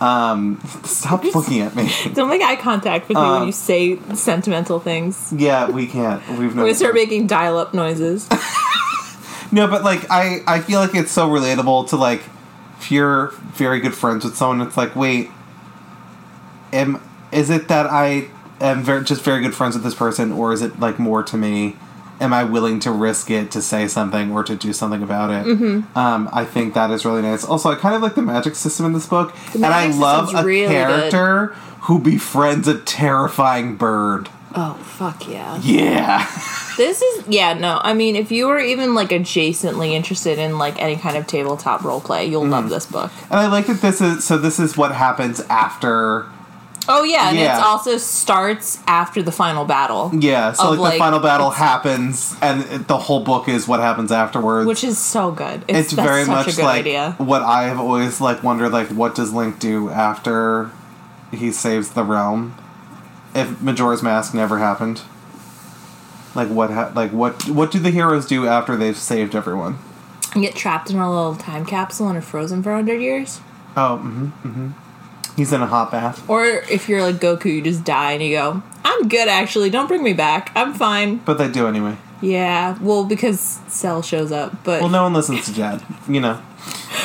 Um 0.00 0.60
stop 0.82 1.22
looking 1.22 1.60
at 1.60 1.76
me. 1.76 1.88
Don't 2.14 2.28
make 2.28 2.42
eye 2.42 2.56
contact 2.56 3.08
with 3.08 3.16
me 3.16 3.22
when 3.22 3.46
you 3.46 3.52
say 3.52 4.00
sentimental 4.14 4.80
things. 4.80 5.32
Yeah, 5.36 5.70
we 5.70 5.86
can't. 5.86 6.20
We've 6.30 6.52
no 6.52 6.62
gonna 6.62 6.74
start 6.74 6.96
making 6.96 7.28
dial 7.28 7.58
up 7.58 7.72
noises. 7.72 8.28
No, 9.54 9.68
but 9.68 9.84
like 9.84 10.06
I 10.10 10.42
I 10.46 10.60
feel 10.60 10.80
like 10.80 10.94
it's 10.94 11.12
so 11.12 11.28
relatable 11.28 11.90
to 11.90 11.96
like 11.96 12.22
you're 12.92 13.28
very 13.54 13.80
good 13.80 13.94
friends 13.94 14.24
with 14.24 14.36
someone, 14.36 14.66
it's 14.66 14.76
like, 14.76 14.94
wait, 14.94 15.30
am 16.72 17.02
is 17.32 17.50
it 17.50 17.68
that 17.68 17.86
I 17.86 18.28
am 18.60 18.82
very 18.82 19.02
just 19.04 19.22
very 19.22 19.42
good 19.42 19.54
friends 19.54 19.74
with 19.74 19.82
this 19.82 19.94
person, 19.94 20.30
or 20.30 20.52
is 20.52 20.62
it 20.62 20.78
like 20.78 20.98
more 20.98 21.22
to 21.24 21.36
me? 21.36 21.76
am 22.22 22.32
I 22.32 22.44
willing 22.44 22.78
to 22.80 22.90
risk 22.90 23.30
it 23.30 23.50
to 23.50 23.60
say 23.60 23.88
something 23.88 24.32
or 24.32 24.44
to 24.44 24.54
do 24.54 24.72
something 24.72 25.02
about 25.02 25.30
it? 25.30 25.46
Mm-hmm. 25.46 25.98
Um, 25.98 26.30
I 26.32 26.44
think 26.44 26.74
that 26.74 26.90
is 26.90 27.04
really 27.04 27.22
nice. 27.22 27.44
Also, 27.44 27.70
I 27.70 27.74
kind 27.74 27.94
of 27.94 28.02
like 28.02 28.14
the 28.14 28.22
magic 28.22 28.54
system 28.54 28.86
in 28.86 28.92
this 28.92 29.06
book, 29.06 29.34
and 29.54 29.66
I 29.66 29.88
love 29.88 30.34
a 30.34 30.44
really 30.44 30.72
character 30.72 31.46
who 31.82 31.98
befriends 31.98 32.68
a 32.68 32.78
terrifying 32.78 33.76
bird. 33.76 34.30
Oh 34.54 34.74
fuck 34.74 35.28
yeah. 35.28 35.58
Yeah. 35.62 36.26
This 36.76 37.02
is 37.02 37.24
yeah, 37.28 37.52
no. 37.52 37.80
I 37.82 37.92
mean, 37.92 38.16
if 38.16 38.32
you 38.32 38.46
were 38.46 38.58
even 38.58 38.94
like 38.94 39.10
adjacently 39.10 39.92
interested 39.92 40.38
in 40.38 40.58
like 40.58 40.80
any 40.80 40.96
kind 40.96 41.16
of 41.16 41.26
tabletop 41.26 41.84
role 41.84 42.00
play, 42.00 42.26
you'll 42.26 42.46
love 42.46 42.66
mm. 42.66 42.70
this 42.70 42.86
book. 42.86 43.10
And 43.24 43.40
I 43.40 43.46
like 43.48 43.66
that 43.66 43.80
this 43.80 44.00
is 44.00 44.24
so 44.24 44.38
this 44.38 44.58
is 44.58 44.76
what 44.76 44.92
happens 44.92 45.40
after 45.42 46.26
Oh 46.88 47.04
yeah, 47.04 47.28
and 47.28 47.38
Yeah. 47.38 47.58
it 47.58 47.62
also 47.62 47.96
starts 47.96 48.80
after 48.86 49.22
the 49.22 49.32
final 49.32 49.64
battle. 49.64 50.10
yeah, 50.14 50.52
so 50.52 50.64
Of, 50.64 50.70
like, 50.70 50.76
the 50.76 50.82
like, 50.82 50.98
final 50.98 51.20
battle 51.20 51.50
happens 51.50 52.34
and 52.42 52.62
it, 52.62 52.88
the 52.88 52.98
whole 52.98 53.20
book 53.20 53.48
is 53.48 53.68
what 53.68 53.80
happens 53.80 54.10
afterwards. 54.10 54.66
Which 54.66 54.82
is 54.82 54.98
so 54.98 55.30
good. 55.30 55.64
It's, 55.68 55.78
it's 55.78 55.92
that's 55.92 56.08
very 56.08 56.24
such 56.24 56.46
much 56.46 56.52
a 56.54 56.56
good 56.56 56.64
like 56.64 56.80
idea. 56.80 57.14
what 57.18 57.42
I 57.42 57.64
have 57.64 57.78
always 57.78 58.20
like 58.20 58.42
wondered 58.42 58.72
like 58.72 58.88
what 58.88 59.14
does 59.14 59.32
Link 59.32 59.58
do 59.58 59.90
after 59.90 60.70
he 61.30 61.52
saves 61.52 61.90
the 61.90 62.04
realm 62.04 62.54
if 63.34 63.60
Majora's 63.60 64.02
Mask 64.02 64.34
never 64.34 64.58
happened? 64.58 65.02
Like 66.34 66.48
what 66.48 66.70
ha- 66.70 66.92
like 66.94 67.10
what 67.12 67.48
what 67.48 67.70
do 67.70 67.78
the 67.78 67.90
heroes 67.90 68.26
do 68.26 68.46
after 68.46 68.76
they've 68.76 68.96
saved 68.96 69.34
everyone? 69.34 69.78
Get 70.34 70.54
trapped 70.54 70.88
in 70.90 70.96
a 70.98 71.10
little 71.10 71.36
time 71.36 71.66
capsule 71.66 72.08
and 72.08 72.16
are 72.16 72.22
frozen 72.22 72.62
for 72.62 72.72
hundred 72.72 73.00
years. 73.02 73.40
Oh, 73.76 74.00
mhm, 74.02 74.32
mhm. 74.42 74.72
He's 75.36 75.52
in 75.52 75.60
a 75.62 75.66
hot 75.66 75.90
bath. 75.90 76.28
Or 76.28 76.44
if 76.44 76.88
you're 76.88 77.02
like 77.02 77.16
Goku, 77.16 77.46
you 77.46 77.62
just 77.62 77.84
die 77.84 78.12
and 78.12 78.22
you 78.22 78.36
go, 78.36 78.62
I'm 78.84 79.08
good 79.08 79.28
actually, 79.28 79.70
don't 79.70 79.86
bring 79.88 80.02
me 80.02 80.12
back. 80.12 80.52
I'm 80.54 80.74
fine. 80.74 81.18
But 81.18 81.38
they 81.38 81.50
do 81.50 81.66
anyway. 81.66 81.96
Yeah, 82.20 82.78
well, 82.80 83.04
because 83.04 83.40
Cell 83.68 84.00
shows 84.00 84.30
up, 84.30 84.62
but 84.62 84.80
Well, 84.80 84.90
no 84.90 85.02
one 85.04 85.12
listens 85.14 85.44
to 85.46 85.54
Jad, 85.54 85.82
you 86.08 86.20
know. 86.20 86.40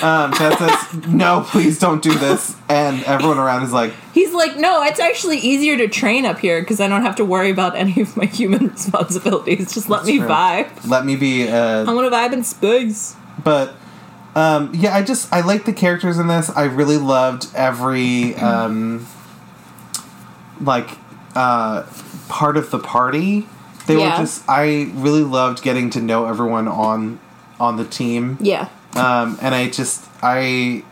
Um, 0.03 0.31
Jad 0.33 0.57
says, 0.59 1.07
"No, 1.07 1.43
please 1.47 1.79
don't 1.79 2.01
do 2.03 2.13
this," 2.13 2.55
and 2.69 3.03
everyone 3.05 3.39
around 3.39 3.63
is 3.63 3.73
like, 3.73 3.93
he's 4.13 4.31
like, 4.33 4.55
no, 4.57 4.83
it's 4.83 4.99
actually 4.99 5.37
easier 5.39 5.75
to 5.77 5.87
train 5.87 6.25
up 6.25 6.37
here 6.39 6.59
because 6.61 6.79
I 6.79 6.87
don't 6.87 7.01
have 7.01 7.15
to 7.15 7.25
worry 7.25 7.49
about 7.49 7.75
any 7.75 7.99
of 8.01 8.15
my 8.15 8.25
human 8.25 8.67
responsibilities. 8.73 9.73
Just 9.73 9.89
let 9.89 10.05
me 10.05 10.19
true. 10.19 10.27
vibe. 10.27 10.69
"Let 10.87 11.05
me 11.05 11.15
be." 11.15 11.47
Uh, 11.49 11.83
I 11.89 11.93
want 11.93 12.11
to 12.11 12.15
vibe 12.15 12.33
in 12.33 12.43
space. 12.43 13.15
but 13.43 13.73
um, 14.35 14.71
yeah, 14.75 14.95
I 14.95 15.01
just 15.01 15.33
I 15.33 15.41
like 15.41 15.65
the 15.65 15.73
characters 15.73 16.19
in 16.19 16.27
this. 16.27 16.49
I 16.55 16.65
really 16.65 16.97
loved 16.97 17.47
every 17.55 18.35
um, 18.35 19.07
like 20.61 20.89
uh, 21.35 21.83
part 22.29 22.57
of 22.57 22.69
the 22.71 22.79
party. 22.79 23.47
They 23.87 23.97
Yeah. 23.97 24.11
were 24.11 24.17
just 24.25 24.43
I 24.47 24.91
really 24.93 25.23
loved 25.23 25.63
getting 25.63 25.89
to 25.91 26.01
know 26.01 26.25
everyone 26.27 26.67
on 26.67 27.19
on 27.59 27.77
the 27.77 27.85
team. 27.85 28.37
Yeah. 28.39 28.69
Um, 28.97 29.37
and 29.41 29.53
I 29.55 29.69
just 29.69 30.07
I 30.21 30.83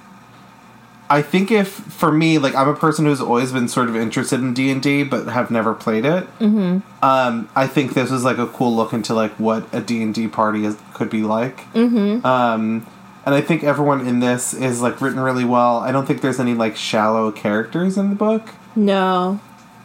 I 1.09 1.21
think 1.21 1.51
if 1.51 1.69
for 1.69 2.11
me 2.11 2.37
like 2.37 2.55
I'm 2.55 2.67
a 2.67 2.75
person 2.75 3.05
who's 3.05 3.21
always 3.21 3.51
been 3.51 3.67
sort 3.67 3.89
of 3.89 3.95
interested 3.95 4.39
in 4.39 4.53
D 4.53 4.71
and 4.71 4.81
D 4.81 5.03
but 5.03 5.27
have 5.27 5.51
never 5.51 5.73
played 5.73 6.05
it. 6.05 6.25
Mm-hmm. 6.39 6.79
Um, 7.03 7.49
I 7.55 7.67
think 7.67 7.93
this 7.93 8.09
was 8.09 8.23
like 8.23 8.37
a 8.37 8.47
cool 8.47 8.75
look 8.75 8.93
into 8.93 9.13
like 9.13 9.31
what 9.33 9.71
a 9.73 9.81
D 9.81 10.01
and 10.01 10.13
D 10.13 10.27
party 10.27 10.65
is, 10.65 10.77
could 10.93 11.09
be 11.09 11.21
like. 11.21 11.57
Mm-hmm. 11.73 12.25
Um, 12.25 12.87
and 13.25 13.33
I 13.35 13.41
think 13.41 13.63
everyone 13.63 14.07
in 14.07 14.19
this 14.19 14.53
is 14.53 14.81
like 14.81 15.01
written 15.01 15.19
really 15.19 15.45
well. 15.45 15.77
I 15.77 15.91
don't 15.91 16.05
think 16.05 16.21
there's 16.21 16.39
any 16.39 16.53
like 16.53 16.75
shallow 16.75 17.31
characters 17.31 17.97
in 17.97 18.09
the 18.09 18.15
book. 18.15 18.49
No. 18.75 19.39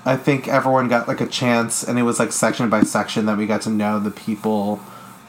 I 0.04 0.16
think 0.16 0.48
everyone 0.48 0.88
got 0.88 1.08
like 1.08 1.20
a 1.20 1.26
chance, 1.26 1.82
and 1.82 1.98
it 1.98 2.02
was 2.02 2.18
like 2.18 2.32
section 2.32 2.70
by 2.70 2.82
section 2.82 3.26
that 3.26 3.36
we 3.36 3.46
got 3.46 3.62
to 3.62 3.70
know 3.70 4.00
the 4.00 4.10
people 4.10 4.80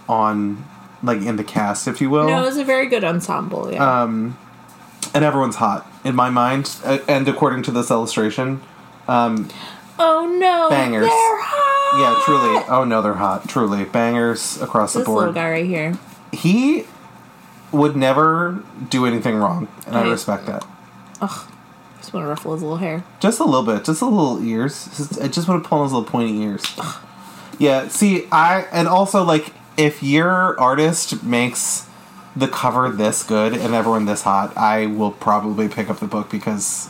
on 0.08 0.64
like 1.04 1.22
in 1.22 1.36
the 1.36 1.44
cast, 1.44 1.88
if 1.88 2.02
you 2.02 2.10
will. 2.10 2.28
No, 2.28 2.42
it 2.42 2.46
was 2.46 2.58
a 2.58 2.64
very 2.66 2.88
good 2.88 3.04
ensemble. 3.04 3.72
Yeah. 3.72 4.04
um, 4.04 4.38
and 5.14 5.24
everyone's 5.26 5.56
hot 5.58 5.86
in 6.04 6.16
my 6.16 6.30
mind, 6.30 6.76
uh, 6.84 7.00
and 7.08 7.28
according 7.28 7.64
to 7.64 7.72
this 7.72 7.92
illustration, 7.92 8.62
um, 9.08 9.50
oh 10.00 10.26
no, 10.40 10.70
bangers. 10.70 11.02
They're 11.08 11.12
hot. 11.14 12.00
yeah, 12.00 12.24
truly. 12.26 12.64
Oh 12.70 12.84
no, 12.86 13.02
they're 13.02 13.14
hot. 13.16 13.50
Truly, 13.50 13.84
bangers 13.86 14.62
across 14.62 14.94
This 14.94 15.02
the 15.04 15.06
board. 15.06 15.30
This 15.30 15.36
little 15.36 15.42
guy 15.42 15.50
right 15.50 15.66
here. 15.66 15.98
He 16.32 16.86
would 17.72 17.96
never 17.96 18.64
do 18.90 19.06
anything 19.06 19.36
wrong, 19.36 19.68
and 19.86 19.96
I 19.98 20.10
respect 20.10 20.46
that. 20.46 20.66
Ugh. 21.22 21.48
Just 22.00 22.14
want 22.14 22.24
to 22.24 22.30
ruffle 22.30 22.54
his 22.54 22.64
little 22.64 22.78
hair. 22.78 23.04
Just 23.20 23.40
a 23.40 23.44
little 23.44 23.64
bit, 23.64 23.86
just 23.86 24.02
a 24.02 24.06
little 24.06 24.44
ears. 24.44 24.88
Just- 24.98 25.22
I 25.22 25.28
just 25.28 25.48
want 25.48 25.62
to 25.64 25.70
pull 25.70 25.80
on 25.80 25.86
his 25.86 25.94
little 25.94 26.10
pointy 26.10 26.42
ears. 26.42 26.64
Yeah, 27.60 27.90
see, 27.90 28.28
I 28.32 28.62
and 28.72 28.88
also 28.88 29.24
like 29.24 29.54
if 29.82 30.04
your 30.04 30.60
artist 30.60 31.24
makes 31.24 31.88
the 32.36 32.48
cover 32.48 32.90
this 32.90 33.24
good 33.24 33.54
and 33.54 33.74
everyone 33.74 34.06
this 34.06 34.22
hot, 34.22 34.56
I 34.56 34.86
will 34.86 35.12
probably 35.12 35.68
pick 35.68 35.90
up 35.90 36.00
the 36.00 36.08
book 36.08 36.30
because 36.30 36.88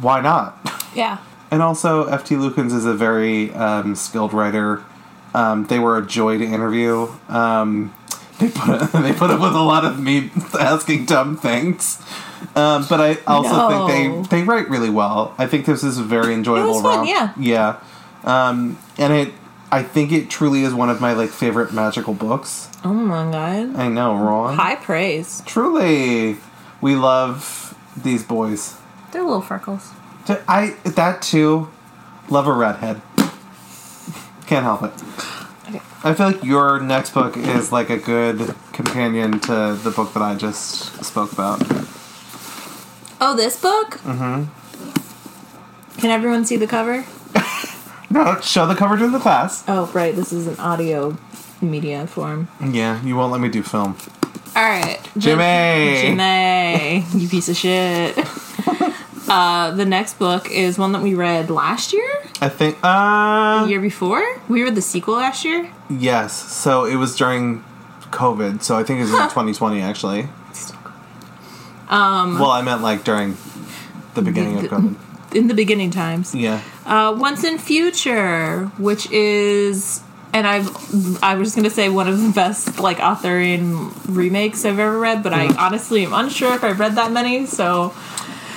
why 0.00 0.20
not? 0.20 0.58
Yeah. 0.94 1.18
And 1.50 1.62
also, 1.62 2.04
F.T. 2.08 2.34
Lukens 2.34 2.74
is 2.74 2.84
a 2.84 2.92
very 2.92 3.50
um, 3.54 3.94
skilled 3.96 4.34
writer. 4.34 4.84
Um, 5.32 5.64
they 5.64 5.78
were 5.78 5.96
a 5.96 6.04
joy 6.06 6.36
to 6.36 6.44
interview. 6.44 7.08
Um, 7.30 7.94
they 8.38 8.50
put 8.50 8.80
they 8.92 9.14
put 9.14 9.30
up 9.30 9.40
with 9.40 9.54
a 9.54 9.62
lot 9.62 9.82
of 9.86 9.98
me 9.98 10.30
asking 10.60 11.06
dumb 11.06 11.38
things, 11.38 12.02
um, 12.54 12.84
but 12.90 13.00
I 13.00 13.16
also 13.26 13.48
No. 13.70 13.86
think 13.88 14.28
they 14.28 14.40
they 14.40 14.42
write 14.42 14.68
really 14.68 14.90
well. 14.90 15.34
I 15.38 15.46
think 15.46 15.64
this 15.64 15.82
is 15.82 15.96
a 15.96 16.02
very 16.02 16.34
enjoyable. 16.34 16.66
It 16.68 16.72
was 16.74 16.82
fun, 16.82 16.98
romp. 16.98 17.08
yeah. 17.08 17.32
yeah, 17.38 18.48
um, 18.50 18.76
and 18.98 19.12
it. 19.14 19.32
I 19.70 19.82
think 19.82 20.12
it 20.12 20.30
truly 20.30 20.62
is 20.64 20.72
one 20.72 20.88
of 20.88 21.00
my 21.00 21.12
like 21.12 21.30
favorite 21.30 21.72
magical 21.72 22.14
books. 22.14 22.70
Oh 22.84 22.92
my 22.92 23.30
god. 23.30 23.76
I 23.76 23.88
know, 23.88 24.14
Ron. 24.14 24.56
High 24.56 24.76
praise. 24.76 25.42
Truly, 25.44 26.38
we 26.80 26.96
love 26.96 27.76
these 27.96 28.22
boys. 28.22 28.76
They're 29.12 29.22
little 29.22 29.42
freckles. 29.42 29.90
I 30.48 30.76
that 30.84 31.22
too. 31.22 31.68
Love 32.30 32.46
a 32.46 32.52
redhead. 32.52 33.00
Can't 34.46 34.64
help 34.64 34.82
it. 34.82 34.92
Okay. 35.68 35.82
I 36.04 36.14
feel 36.14 36.26
like 36.26 36.42
your 36.44 36.80
next 36.80 37.12
book 37.12 37.36
is 37.36 37.70
like 37.70 37.90
a 37.90 37.98
good 37.98 38.54
companion 38.72 39.40
to 39.40 39.78
the 39.82 39.90
book 39.90 40.14
that 40.14 40.22
I 40.22 40.34
just 40.34 41.04
spoke 41.04 41.32
about. 41.32 41.62
Oh, 43.20 43.34
this 43.36 43.60
book? 43.60 43.98
Mm-hmm. 43.98 44.44
Can 46.00 46.10
everyone 46.10 46.44
see 46.44 46.56
the 46.56 46.66
cover? 46.66 47.04
No, 48.10 48.40
show 48.40 48.66
the 48.66 48.74
cover 48.74 48.96
to 48.96 49.08
the 49.10 49.18
class. 49.18 49.64
Oh, 49.68 49.86
right. 49.92 50.14
This 50.14 50.32
is 50.32 50.46
an 50.46 50.58
audio 50.58 51.16
media 51.60 52.06
form. 52.06 52.48
Yeah, 52.64 53.02
you 53.04 53.16
won't 53.16 53.32
let 53.32 53.40
me 53.40 53.48
do 53.48 53.62
film. 53.62 53.96
All 54.56 54.64
right. 54.64 54.98
Jimmy! 55.18 56.00
Jimmy, 56.00 57.04
you 57.14 57.28
piece 57.28 57.48
of 57.48 57.56
shit. 57.56 58.16
uh, 59.28 59.72
the 59.72 59.84
next 59.84 60.18
book 60.18 60.50
is 60.50 60.78
one 60.78 60.92
that 60.92 61.02
we 61.02 61.14
read 61.14 61.50
last 61.50 61.92
year, 61.92 62.08
I 62.40 62.48
think. 62.48 62.78
Uh, 62.82 63.64
the 63.64 63.70
year 63.70 63.80
before. 63.80 64.24
We 64.48 64.62
read 64.62 64.74
the 64.74 64.82
sequel 64.82 65.14
last 65.16 65.44
year. 65.44 65.70
yes. 65.90 66.32
So 66.32 66.84
it 66.84 66.96
was 66.96 67.14
during 67.14 67.62
COVID. 68.10 68.62
So 68.62 68.76
I 68.78 68.84
think 68.84 69.00
it 69.00 69.02
was 69.02 69.10
in 69.12 69.16
2020 69.18 69.80
actually. 69.82 70.28
Um. 71.88 72.38
Well, 72.38 72.50
I 72.50 72.62
meant 72.62 72.82
like 72.82 73.04
during 73.04 73.36
the 74.14 74.22
beginning 74.22 74.58
of 74.58 74.64
COVID. 74.64 74.96
In 75.32 75.46
the 75.48 75.54
beginning 75.54 75.90
times. 75.90 76.34
Yeah. 76.34 76.60
Uh, 76.86 77.14
Once 77.18 77.44
and 77.44 77.60
Future, 77.60 78.66
which 78.78 79.10
is, 79.10 80.00
and 80.32 80.46
I've, 80.46 81.22
I 81.22 81.34
was 81.34 81.54
gonna 81.54 81.68
say 81.70 81.90
one 81.90 82.08
of 82.08 82.22
the 82.22 82.30
best 82.30 82.78
like 82.78 82.98
Arthurian 82.98 83.90
remakes 84.08 84.64
I've 84.64 84.78
ever 84.78 84.98
read, 84.98 85.22
but 85.22 85.34
I 85.34 85.48
honestly 85.56 86.04
am 86.04 86.14
unsure 86.14 86.54
if 86.54 86.64
I've 86.64 86.80
read 86.80 86.94
that 86.94 87.12
many. 87.12 87.44
So 87.44 87.92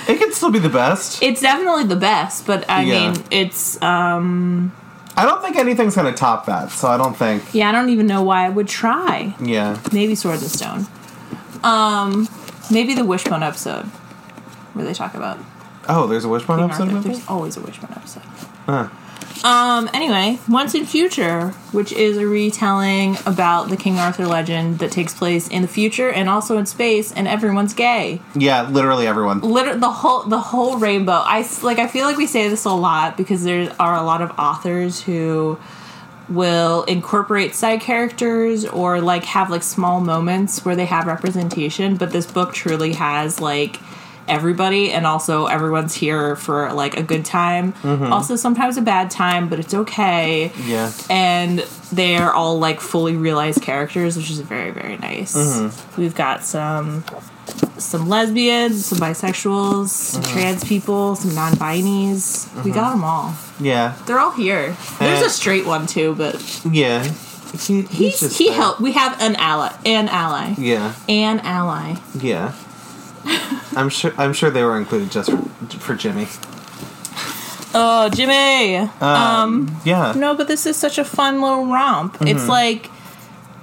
It 0.08 0.18
could 0.18 0.32
still 0.32 0.50
be 0.50 0.58
the 0.58 0.70
best. 0.70 1.22
it's 1.22 1.42
definitely 1.42 1.84
the 1.84 1.96
best, 1.96 2.46
but 2.46 2.64
I 2.70 2.82
Yeah. 2.84 3.10
mean, 3.12 3.22
it's 3.30 3.80
um, 3.82 4.72
I 5.14 5.26
don't 5.26 5.42
think 5.42 5.56
anything's 5.56 5.94
gonna 5.94 6.12
top 6.14 6.46
that. 6.46 6.70
So 6.70 6.88
I 6.88 6.96
don't 6.96 7.14
think. 7.16 7.42
yeah, 7.52 7.68
I 7.68 7.72
don't 7.72 7.90
even 7.90 8.06
know 8.06 8.22
why 8.22 8.46
I 8.46 8.48
would 8.48 8.66
try. 8.68 9.34
Yeah. 9.40 9.76
Maybe 9.92 10.14
Sword 10.14 10.40
and 10.40 10.50
Stone. 10.50 10.86
Um, 11.62 12.28
maybe 12.70 12.94
the 12.94 13.04
Wishbone 13.04 13.42
episode 13.42 13.84
where 14.72 14.86
they 14.86 14.94
talk 14.94 15.14
about 15.14 15.38
Oh, 15.88 16.06
there's 16.06 16.24
a 16.24 16.28
Wishbone 16.28 16.58
King 16.58 16.70
episode 16.70 16.92
Arthur. 16.92 17.08
There's 17.08 17.26
always 17.28 17.56
a 17.56 17.60
Wishbone 17.60 17.92
episode. 17.92 18.22
Huh. 18.66 18.88
Um. 19.44 19.90
Anyway, 19.92 20.38
Once 20.48 20.74
and 20.74 20.88
Future, 20.88 21.48
which 21.72 21.90
is 21.92 22.16
a 22.16 22.26
retelling 22.26 23.16
about 23.26 23.70
the 23.70 23.76
King 23.76 23.98
Arthur 23.98 24.26
legend 24.26 24.78
that 24.78 24.92
takes 24.92 25.14
place 25.14 25.48
in 25.48 25.62
the 25.62 25.68
future 25.68 26.10
and 26.10 26.28
also 26.28 26.58
in 26.58 26.66
space, 26.66 27.10
and 27.12 27.26
everyone's 27.26 27.74
gay. 27.74 28.20
Yeah, 28.36 28.68
literally 28.68 29.06
everyone. 29.06 29.40
Literally, 29.40 29.80
the 29.80 29.90
whole 29.90 30.22
the 30.22 30.38
whole 30.38 30.78
rainbow. 30.78 31.22
I 31.24 31.48
like. 31.62 31.78
I 31.78 31.88
feel 31.88 32.06
like 32.06 32.18
we 32.18 32.26
say 32.26 32.48
this 32.48 32.64
a 32.64 32.70
lot 32.70 33.16
because 33.16 33.42
there 33.42 33.74
are 33.80 33.96
a 33.96 34.02
lot 34.02 34.22
of 34.22 34.30
authors 34.38 35.00
who 35.02 35.58
will 36.28 36.84
incorporate 36.84 37.54
side 37.54 37.80
characters 37.80 38.64
or 38.64 39.00
like 39.00 39.24
have 39.24 39.50
like 39.50 39.62
small 39.62 40.00
moments 40.00 40.64
where 40.64 40.76
they 40.76 40.86
have 40.86 41.06
representation 41.06 41.96
but 41.96 42.12
this 42.12 42.30
book 42.30 42.54
truly 42.54 42.92
has 42.92 43.40
like 43.40 43.78
everybody 44.28 44.92
and 44.92 45.06
also 45.06 45.46
everyone's 45.46 45.94
here 45.94 46.36
for 46.36 46.72
like 46.72 46.96
a 46.96 47.02
good 47.02 47.24
time. 47.24 47.72
Mm-hmm. 47.74 48.12
Also 48.12 48.36
sometimes 48.36 48.76
a 48.76 48.82
bad 48.82 49.10
time, 49.10 49.48
but 49.48 49.58
it's 49.58 49.74
okay. 49.74 50.52
Yeah. 50.64 50.92
And 51.10 51.60
they're 51.92 52.32
all 52.32 52.58
like 52.58 52.80
fully 52.80 53.16
realized 53.16 53.62
characters, 53.62 54.16
which 54.16 54.30
is 54.30 54.40
very 54.40 54.70
very 54.70 54.96
nice. 54.96 55.34
Mm-hmm. 55.36 56.00
We've 56.00 56.14
got 56.14 56.44
some 56.44 57.04
some 57.78 58.08
lesbians, 58.08 58.86
some 58.86 58.98
bisexuals, 58.98 59.88
some 59.88 60.22
mm-hmm. 60.22 60.32
trans 60.32 60.64
people, 60.64 61.16
some 61.16 61.34
non-binies. 61.34 62.64
We 62.64 62.70
got 62.70 62.92
them 62.92 63.02
all. 63.04 63.34
Yeah. 63.60 63.96
They're 64.06 64.20
all 64.20 64.30
here. 64.32 64.76
There's 64.98 65.22
Eh. 65.22 65.26
a 65.26 65.30
straight 65.30 65.66
one 65.66 65.86
too, 65.86 66.14
but 66.14 66.40
Yeah. 66.70 67.02
He, 67.52 67.82
he's, 67.82 68.20
he's, 68.20 68.38
he 68.38 68.50
helped. 68.50 68.80
We 68.80 68.92
have 68.92 69.20
an 69.20 69.36
ally, 69.36 69.72
an 69.84 70.08
ally, 70.08 70.54
Yeah. 70.56 70.94
an 71.08 71.40
ally. 71.40 71.96
Yeah. 72.18 72.52
I'm 73.76 73.88
sure. 73.88 74.12
I'm 74.18 74.32
sure 74.32 74.50
they 74.50 74.62
were 74.64 74.76
included 74.76 75.10
just 75.10 75.30
for, 75.30 75.38
for 75.78 75.94
Jimmy. 75.94 76.26
Oh, 77.74 78.10
Jimmy. 78.10 78.76
Um. 79.00 79.80
yeah. 79.84 80.12
No, 80.14 80.34
but 80.34 80.46
this 80.48 80.66
is 80.66 80.76
such 80.76 80.98
a 80.98 81.04
fun 81.04 81.40
little 81.40 81.66
romp. 81.66 82.14
Mm-hmm. 82.14 82.26
It's 82.28 82.46
like 82.48 82.90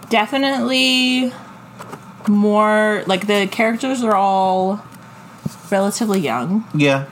definitely 0.10 1.32
more 2.28 3.04
like 3.08 3.28
the 3.28 3.48
characters 3.52 4.04
are 4.04 4.16
all 4.16 4.84
relatively 5.72 6.20
young. 6.20 6.66
Yeah. 6.74 7.06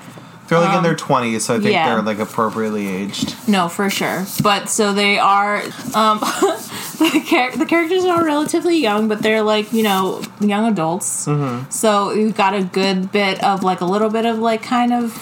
They're 0.48 0.60
like 0.60 0.70
in 0.70 0.76
Um, 0.78 0.84
their 0.84 0.96
twenties, 0.96 1.46
so 1.46 1.56
I 1.56 1.60
think 1.60 1.72
yeah. 1.74 1.90
they're 1.94 2.02
like 2.02 2.20
appropriately 2.20 2.88
aged. 2.88 3.36
No, 3.50 3.68
for 3.68 3.90
sure. 3.90 4.26
But 4.42 4.70
so 4.70 4.94
they 4.94 5.20
are. 5.20 5.62
Um, 5.94 6.20
the, 7.12 7.24
char- 7.26 7.56
the 7.56 7.66
characters 7.66 8.06
are 8.06 8.24
relatively 8.26 8.78
young, 8.78 9.08
but 9.08 9.22
they're 9.22 9.44
like 9.44 9.72
you 9.72 9.84
know 9.84 10.22
young 10.40 10.68
adults. 10.72 11.26
Mm-hmm. 11.26 11.70
So 11.70 12.12
you've 12.12 12.36
got 12.36 12.56
a 12.56 12.64
good 12.64 13.12
bit 13.12 13.44
of 13.44 13.64
like 13.64 13.82
a 13.82 13.86
little 13.86 14.10
bit 14.10 14.26
of 14.26 14.40
like 14.40 14.64
kind 14.64 14.94
of 14.94 15.14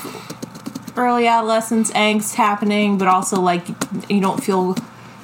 early 0.97 1.27
adolescence 1.27 1.91
angst 1.91 2.35
happening, 2.35 2.97
but 2.97 3.07
also 3.07 3.41
like 3.41 3.67
you 4.09 4.21
don't 4.21 4.43
feel 4.43 4.75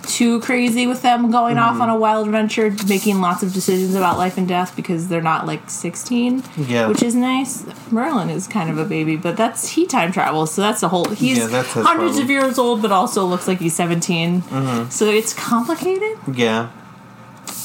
too 0.03 0.39
crazy 0.41 0.88
with 0.88 1.01
them 1.01 1.31
going 1.31 1.58
off 1.58 1.74
Mm-hmm. 1.74 1.81
on 1.84 1.89
a 1.89 1.96
wild 1.96 2.25
adventure, 2.27 2.74
making 2.88 3.22
lots 3.22 3.43
of 3.43 3.53
decisions 3.53 3.96
about 3.96 4.17
life 4.17 4.38
and 4.38 4.48
death 4.48 4.75
because 4.75 5.08
they're 5.08 5.22
not 5.22 5.46
like 5.48 5.70
sixteen. 5.70 6.43
Yeah. 6.58 6.88
which 6.88 7.01
is 7.03 7.15
nice. 7.15 7.65
Merlin 7.91 8.29
is 8.29 8.48
kind 8.48 8.70
of 8.70 8.77
a 8.77 8.86
baby, 8.86 9.15
but 9.15 9.38
that's 9.38 9.70
he 9.70 9.86
time 9.86 10.12
travels, 10.12 10.53
so 10.53 10.62
that's 10.62 10.84
a 10.84 10.88
whole. 10.89 11.05
He's 11.10 11.38
Yeah, 11.38 11.63
hundreds 11.63 11.74
problem. 12.17 12.17
of 12.24 12.29
years 12.29 12.58
old, 12.60 12.81
but 12.81 12.91
also 12.91 13.25
looks 13.25 13.48
like 13.48 13.60
he's 13.60 13.75
17 13.75 14.41
Mm-hmm. 14.41 14.89
So 14.89 15.05
it's 15.05 15.34
complicated. 15.34 16.17
Yeah. 16.34 16.72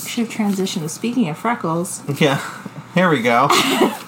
Should 0.07 0.27
have 0.29 0.35
transitioned. 0.37 0.83
to 0.83 0.89
Speaking 0.89 1.29
of 1.29 1.37
freckles, 1.39 2.03
Yeah. 2.21 2.41
Here 2.95 3.11
we 3.11 3.21
go. 3.23 3.49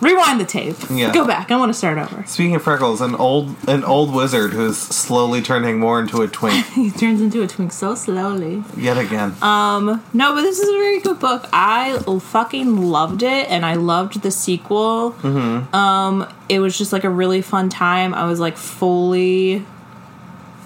rewind 0.00 0.40
the 0.40 0.44
tape. 0.44 0.76
Yeah. 0.90 1.12
Go 1.12 1.26
back. 1.26 1.50
I 1.50 1.56
want 1.56 1.70
to 1.70 1.74
start 1.74 1.98
over. 1.98 2.24
Speaking 2.26 2.54
of 2.54 2.62
freckles, 2.62 3.00
an 3.00 3.14
old 3.14 3.54
an 3.68 3.84
old 3.84 4.14
wizard 4.14 4.52
who's 4.52 4.78
slowly 4.78 5.42
turning 5.42 5.78
more 5.78 6.00
into 6.00 6.22
a 6.22 6.28
twink 6.28 6.66
He 6.74 6.90
turns 6.90 7.20
into 7.20 7.42
a 7.42 7.46
twink 7.46 7.72
so 7.72 7.94
slowly. 7.94 8.62
yet 8.76 8.98
again. 8.98 9.34
Um, 9.42 10.02
no, 10.12 10.34
but 10.34 10.42
this 10.42 10.58
is 10.58 10.68
a 10.68 10.72
very 10.72 11.00
good 11.00 11.18
book. 11.18 11.48
I 11.52 11.98
fucking 12.20 12.76
loved 12.90 13.22
it, 13.22 13.48
and 13.50 13.64
I 13.64 13.74
loved 13.74 14.22
the 14.22 14.30
sequel. 14.30 15.12
Mm-hmm. 15.12 15.74
Um, 15.74 16.28
it 16.48 16.60
was 16.60 16.76
just 16.78 16.92
like 16.92 17.04
a 17.04 17.10
really 17.10 17.42
fun 17.42 17.68
time. 17.68 18.14
I 18.14 18.24
was 18.24 18.40
like 18.40 18.56
fully, 18.56 19.64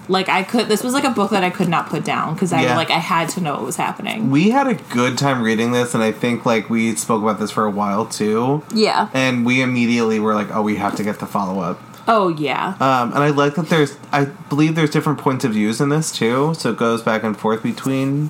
like 0.09 0.29
I 0.29 0.43
could. 0.43 0.67
This 0.67 0.83
was 0.83 0.93
like 0.93 1.03
a 1.03 1.09
book 1.09 1.31
that 1.31 1.43
I 1.43 1.49
could 1.49 1.69
not 1.69 1.89
put 1.89 2.03
down 2.03 2.33
because 2.33 2.51
I 2.53 2.61
Yeah. 2.63 2.75
like 2.75 2.89
I 2.91 2.99
had 2.99 3.29
to 3.29 3.41
know 3.41 3.53
what 3.53 3.63
was 3.63 3.75
happening. 3.77 4.29
we 4.31 4.49
had 4.49 4.67
a 4.67 4.73
good 4.75 5.17
time 5.17 5.41
reading 5.41 5.71
this, 5.71 5.93
and 5.93 6.03
I 6.03 6.11
think 6.11 6.45
like 6.45 6.69
we 6.69 6.95
spoke 6.95 7.21
about 7.21 7.39
this 7.39 7.51
for 7.51 7.65
a 7.65 7.71
while 7.71 8.05
too. 8.05 8.63
Yeah. 8.73 9.07
And 9.13 9.45
we 9.45 9.61
immediately 9.61 10.19
were 10.19 10.35
like, 10.35 10.53
"Oh, 10.53 10.61
we 10.61 10.75
have 10.77 10.95
to 10.97 11.03
get 11.03 11.19
the 11.19 11.25
follow 11.25 11.61
up." 11.61 11.79
Oh 12.07 12.27
yeah. 12.27 12.75
Um, 12.81 13.13
and 13.13 13.19
I 13.23 13.29
like 13.29 13.55
that 13.55 13.69
there's, 13.69 13.95
I 14.11 14.25
believe 14.25 14.75
there's 14.75 14.89
different 14.89 15.19
points 15.19 15.45
of 15.45 15.53
views 15.53 15.79
in 15.79 15.87
this 15.87 16.11
too, 16.11 16.53
so 16.53 16.71
it 16.71 16.77
goes 16.77 17.01
back 17.01 17.23
and 17.23 17.37
forth 17.37 17.63
between, 17.63 18.29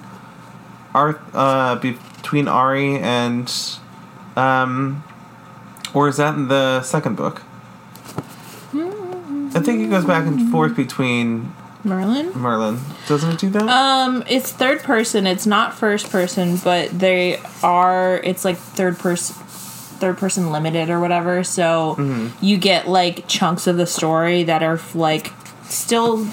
Ar, 0.94 1.20
uh, 1.34 1.78
between 1.78 2.48
Ari 2.48 3.00
and, 3.00 3.52
um, 4.38 5.04
or 5.92 6.08
is 6.08 6.18
that 6.18 6.36
in 6.36 6.50
the 6.50 6.84
second 6.84 7.16
book? 7.16 7.42
I 8.76 9.60
think 9.60 9.82
it 9.82 9.90
goes 9.90 10.06
back 10.06 10.26
and 10.28 10.52
forth 10.52 10.76
between 10.76 11.52
Merlin. 11.84 12.32
Merlin. 12.34 12.80
Doesn't 13.08 13.32
it 13.32 13.40
do 13.40 13.50
that? 13.52 13.64
Um, 13.68 14.24
it's 14.28 14.52
third 14.52 14.84
person. 14.84 15.28
It's 15.28 15.46
not 15.46 15.74
first 15.74 16.10
person, 16.10 16.58
but 16.64 16.98
they 16.98 17.40
are. 17.62 18.18
It's 18.24 18.46
like 18.46 18.58
third 18.58 18.98
person, 18.98 19.36
third 19.46 20.18
person 20.18 20.52
limited 20.52 20.90
or 20.90 21.00
whatever. 21.00 21.44
So 21.44 22.32
you 22.42 22.58
get 22.58 22.88
like 22.88 23.28
chunks 23.28 23.68
of 23.68 23.78
the 23.78 23.86
story 23.88 24.44
that 24.44 24.64
are 24.64 24.80
like 24.94 25.32
still 25.66 26.26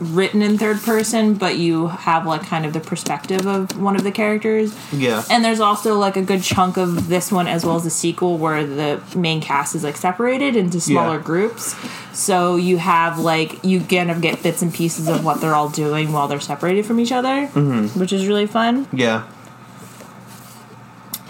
written 0.00 0.42
in 0.42 0.58
third 0.58 0.80
person, 0.82 1.34
but 1.34 1.56
you 1.56 1.86
have 1.86 2.26
like 2.26 2.42
kind 2.42 2.66
of 2.66 2.72
the 2.72 2.80
perspective 2.80 3.46
of 3.46 3.80
one 3.80 3.94
of 3.94 4.02
the 4.02 4.10
characters. 4.10 4.74
yeah. 4.92 5.22
And 5.30 5.44
there's 5.44 5.60
also 5.60 5.98
like 5.98 6.16
a 6.16 6.22
good 6.22 6.42
chunk 6.42 6.76
of 6.76 7.08
this 7.08 7.30
one 7.30 7.46
as 7.46 7.64
well 7.64 7.76
as 7.76 7.84
the 7.84 7.90
sequel 7.90 8.36
where 8.36 8.66
the 8.66 9.00
main 9.16 9.40
cast 9.40 9.74
is 9.76 9.84
like 9.84 9.96
separated 9.96 10.56
into 10.56 10.80
smaller 10.80 11.18
Yeah. 11.18 11.22
groups. 11.22 11.76
So 12.12 12.56
you 12.56 12.78
have 12.78 13.18
like 13.20 13.64
you 13.64 13.80
kind 13.80 14.10
of 14.10 14.20
get 14.20 14.42
bits 14.42 14.62
and 14.62 14.74
pieces 14.74 15.08
of 15.08 15.24
what 15.24 15.40
they're 15.40 15.54
all 15.54 15.68
doing 15.68 16.12
while 16.12 16.26
they're 16.28 16.40
separated 16.40 16.84
from 16.86 16.98
each 16.98 17.12
other, 17.12 17.46
Mm-hmm. 17.54 17.98
which 17.98 18.12
is 18.12 18.26
really 18.26 18.46
fun. 18.46 18.88
yeah. 18.92 19.24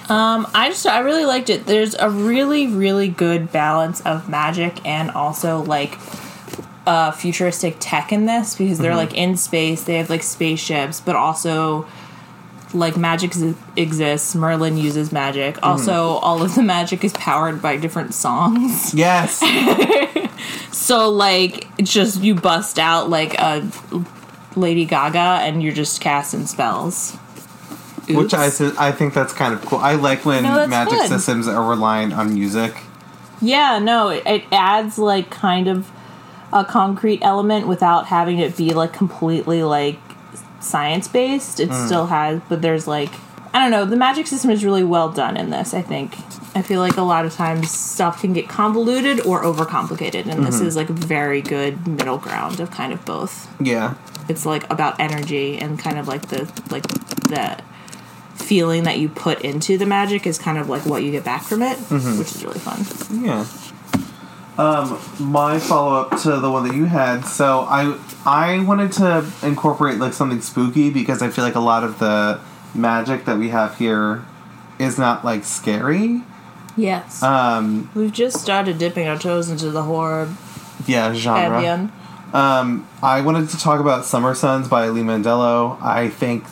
Um, 0.08 0.46
I 0.54 0.68
just 0.68 0.86
I 0.86 0.98
really 0.98 1.24
liked 1.24 1.48
it. 1.48 1.64
There's 1.64 1.94
a 1.94 2.10
really 2.10 2.66
really 2.66 3.08
good 3.08 3.50
balance 3.50 4.02
of 4.02 4.28
magic 4.28 4.84
and 4.86 5.10
also 5.10 5.62
like 5.62 5.98
uh, 6.86 7.10
futuristic 7.12 7.76
tech 7.80 8.12
in 8.12 8.26
this 8.26 8.56
because 8.56 8.78
they're 8.78 8.96
like 8.96 9.14
in 9.14 9.36
space. 9.36 9.84
They 9.84 9.94
have 9.96 10.10
like 10.10 10.22
spaceships, 10.22 11.00
but 11.00 11.16
also 11.16 11.86
like 12.72 12.96
magic 12.96 13.32
z- 13.34 13.54
exists. 13.76 14.34
Merlin 14.34 14.76
uses 14.76 15.12
magic. 15.12 15.58
Also, 15.62 15.92
all 15.94 16.42
of 16.42 16.54
the 16.54 16.62
magic 16.76 17.04
is 17.04 17.12
powered 17.14 17.62
by 17.62 17.76
different 17.76 18.14
songs. 18.14 18.92
Yes. 18.94 19.42
So 20.72 21.08
like 21.08 21.66
just 21.78 22.20
you 22.20 22.34
bust 22.34 22.78
out 22.78 23.08
like 23.08 23.34
a 23.38 23.66
Lady 24.54 24.84
Gaga 24.84 25.18
and 25.18 25.62
you're 25.62 25.72
just 25.72 26.00
casting 26.02 26.44
spells. 26.46 27.12
Which 28.06 28.34
I, 28.34 28.50
I 28.78 28.92
think 28.92 29.14
that's 29.14 29.32
kind 29.32 29.54
of 29.54 29.64
cool. 29.64 29.78
I 29.78 29.94
like 29.94 30.26
when 30.26 30.42
No, 30.42 30.66
magic 30.66 30.98
fun. 30.98 31.08
systems 31.08 31.48
are 31.48 31.66
reliant 31.66 32.12
on 32.12 32.34
music. 32.34 32.74
Yeah, 33.40 33.78
no, 33.78 34.08
it, 34.10 34.24
it 34.26 34.44
adds 34.52 34.98
like 34.98 35.30
kind 35.30 35.68
of 35.68 35.90
a 36.54 36.64
concrete 36.64 37.20
element 37.20 37.66
without 37.66 38.06
having 38.06 38.38
it 38.38 38.56
be 38.56 38.72
like 38.72 38.92
completely 38.94 39.62
like 39.62 39.98
science 40.60 41.08
based. 41.08 41.60
It 41.60 41.68
hmm. 41.68 41.86
still 41.86 42.06
has, 42.06 42.40
but 42.48 42.62
there's 42.62 42.86
like 42.86 43.10
I 43.52 43.60
don't 43.60 43.70
know. 43.70 43.84
The 43.84 43.96
magic 43.96 44.26
system 44.26 44.50
is 44.50 44.64
really 44.64 44.82
well 44.82 45.10
done 45.10 45.36
in 45.36 45.50
this. 45.50 45.74
I 45.74 45.82
think. 45.82 46.16
I 46.56 46.62
feel 46.62 46.80
like 46.80 46.96
a 46.96 47.02
lot 47.02 47.24
of 47.24 47.34
times 47.34 47.70
stuff 47.70 48.20
can 48.20 48.32
get 48.32 48.48
convoluted 48.48 49.20
or 49.26 49.42
overcomplicated, 49.42 50.26
and 50.26 50.46
this 50.46 50.56
mm-hmm. 50.56 50.66
is 50.66 50.76
like 50.76 50.88
a 50.88 50.92
very 50.92 51.42
good 51.42 51.86
middle 51.86 52.18
ground 52.18 52.60
of 52.60 52.70
kind 52.70 52.92
of 52.92 53.04
both. 53.04 53.48
Yeah. 53.60 53.94
It's 54.28 54.46
like 54.46 54.70
about 54.70 54.98
energy 55.00 55.58
and 55.58 55.78
kind 55.78 55.98
of 55.98 56.06
like 56.06 56.28
the 56.28 56.50
like 56.70 56.86
the 57.28 57.60
feeling 58.36 58.84
that 58.84 58.98
you 58.98 59.08
put 59.08 59.42
into 59.42 59.78
the 59.78 59.86
magic 59.86 60.26
is 60.26 60.38
kind 60.38 60.58
of 60.58 60.68
like 60.68 60.86
what 60.86 61.02
you 61.02 61.10
get 61.10 61.24
back 61.24 61.42
from 61.42 61.62
it, 61.62 61.76
mm-hmm. 61.76 62.18
which 62.18 62.34
is 62.34 62.44
really 62.44 62.60
fun. 62.60 63.24
Yeah. 63.24 63.46
Um, 64.56 65.00
my 65.18 65.58
follow 65.58 66.00
up 66.00 66.20
to 66.22 66.38
the 66.38 66.50
one 66.50 66.66
that 66.68 66.76
you 66.76 66.84
had. 66.84 67.22
So 67.22 67.60
I 67.68 67.98
I 68.24 68.60
wanted 68.64 68.92
to 68.92 69.28
incorporate 69.42 69.98
like 69.98 70.12
something 70.12 70.40
spooky 70.40 70.90
because 70.90 71.22
I 71.22 71.28
feel 71.30 71.44
like 71.44 71.56
a 71.56 71.60
lot 71.60 71.82
of 71.82 71.98
the 71.98 72.40
magic 72.74 73.24
that 73.24 73.36
we 73.38 73.48
have 73.48 73.78
here 73.78 74.24
is 74.78 74.98
not 74.98 75.24
like 75.24 75.44
scary. 75.44 76.22
Yes. 76.76 77.22
Um, 77.22 77.90
We've 77.94 78.12
just 78.12 78.40
started 78.40 78.78
dipping 78.78 79.06
our 79.06 79.18
toes 79.18 79.48
into 79.48 79.70
the 79.70 79.82
horror 79.82 80.28
yeah, 80.86 81.12
genre. 81.14 81.90
Um, 82.32 82.88
I 83.02 83.20
wanted 83.20 83.48
to 83.50 83.58
talk 83.58 83.80
about 83.80 84.04
Summer 84.04 84.34
Sons 84.34 84.68
by 84.68 84.88
Lee 84.88 85.02
Mandelo. 85.02 85.80
I 85.80 86.08
think 86.08 86.44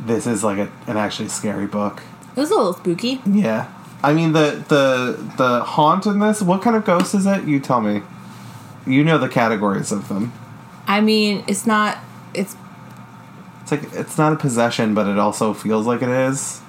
this 0.00 0.26
is 0.26 0.44
like 0.44 0.58
a, 0.58 0.70
an 0.86 0.96
actually 0.96 1.28
scary 1.28 1.66
book. 1.66 2.02
It 2.36 2.40
was 2.40 2.50
a 2.50 2.54
little 2.54 2.74
spooky. 2.74 3.20
Yeah. 3.26 3.68
I 4.02 4.12
mean 4.14 4.32
the 4.32 4.64
the 4.68 5.32
the 5.36 5.60
haunt 5.64 6.06
in 6.06 6.18
this. 6.20 6.40
What 6.42 6.62
kind 6.62 6.76
of 6.76 6.84
ghost 6.84 7.14
is 7.14 7.26
it? 7.26 7.44
You 7.44 7.58
tell 7.60 7.80
me. 7.80 8.02
You 8.86 9.04
know 9.04 9.18
the 9.18 9.28
categories 9.28 9.92
of 9.92 10.08
them. 10.08 10.32
I 10.86 11.00
mean, 11.00 11.44
it's 11.46 11.66
not. 11.66 11.98
It's. 12.34 12.56
It's 13.62 13.70
like 13.72 13.92
it's 13.92 14.16
not 14.16 14.32
a 14.32 14.36
possession, 14.36 14.94
but 14.94 15.06
it 15.06 15.18
also 15.18 15.52
feels 15.52 15.86
like 15.86 16.00
it 16.00 16.08
is. 16.08 16.60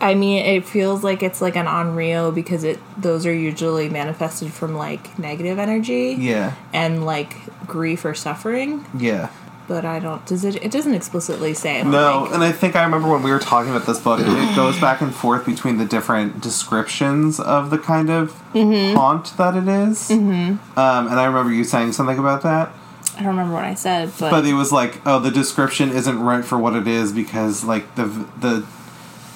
I 0.00 0.14
mean, 0.14 0.44
it 0.44 0.64
feels 0.66 1.02
like 1.02 1.22
it's 1.22 1.40
like 1.42 1.56
an 1.56 1.66
unreal 1.66 2.32
because 2.32 2.64
it. 2.64 2.78
Those 2.96 3.26
are 3.26 3.34
usually 3.34 3.88
manifested 3.90 4.52
from 4.52 4.74
like 4.74 5.18
negative 5.18 5.58
energy 5.58 6.16
Yeah. 6.18 6.54
and 6.72 7.04
like 7.04 7.34
grief 7.66 8.04
or 8.04 8.14
suffering. 8.14 8.84
Yeah. 8.96 9.28
But 9.68 9.84
I 9.84 9.98
don't. 9.98 10.24
Does 10.26 10.44
it? 10.44 10.56
It 10.62 10.70
doesn't 10.70 10.94
explicitly 10.94 11.54
say. 11.54 11.82
No, 11.82 12.22
think. 12.22 12.34
and 12.34 12.44
I 12.44 12.52
think 12.52 12.76
I 12.76 12.84
remember 12.84 13.08
when 13.08 13.22
we 13.22 13.30
were 13.30 13.38
talking 13.38 13.70
about 13.74 13.86
this 13.86 13.98
book, 14.00 14.20
it 14.20 14.26
goes 14.56 14.78
back 14.80 15.00
and 15.00 15.14
forth 15.14 15.44
between 15.46 15.78
the 15.78 15.84
different 15.84 16.40
descriptions 16.40 17.38
of 17.40 17.70
the 17.70 17.78
kind 17.78 18.10
of 18.10 18.30
Mm-hmm. 18.54 18.96
haunt 18.96 19.36
that 19.36 19.54
it 19.54 19.68
is. 19.68 20.08
Mm-hmm. 20.08 20.78
Um, 20.78 21.06
and 21.08 21.20
I 21.20 21.24
remember 21.26 21.52
you 21.52 21.62
saying 21.64 21.92
something 21.92 22.18
about 22.18 22.42
that. 22.42 22.72
I 23.14 23.18
don't 23.20 23.28
remember 23.28 23.54
what 23.54 23.64
I 23.64 23.74
said, 23.74 24.12
but, 24.18 24.30
But 24.30 24.44
it 24.46 24.54
was 24.54 24.72
like, 24.72 25.00
oh, 25.06 25.18
the 25.18 25.30
description 25.30 25.90
isn't 25.90 26.18
right 26.20 26.44
for 26.44 26.56
what 26.58 26.74
it 26.74 26.86
is 26.86 27.12
because, 27.12 27.64
like, 27.64 27.94
the 27.96 28.04
the 28.40 28.66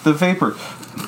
the 0.04 0.12
vapor. 0.14 0.56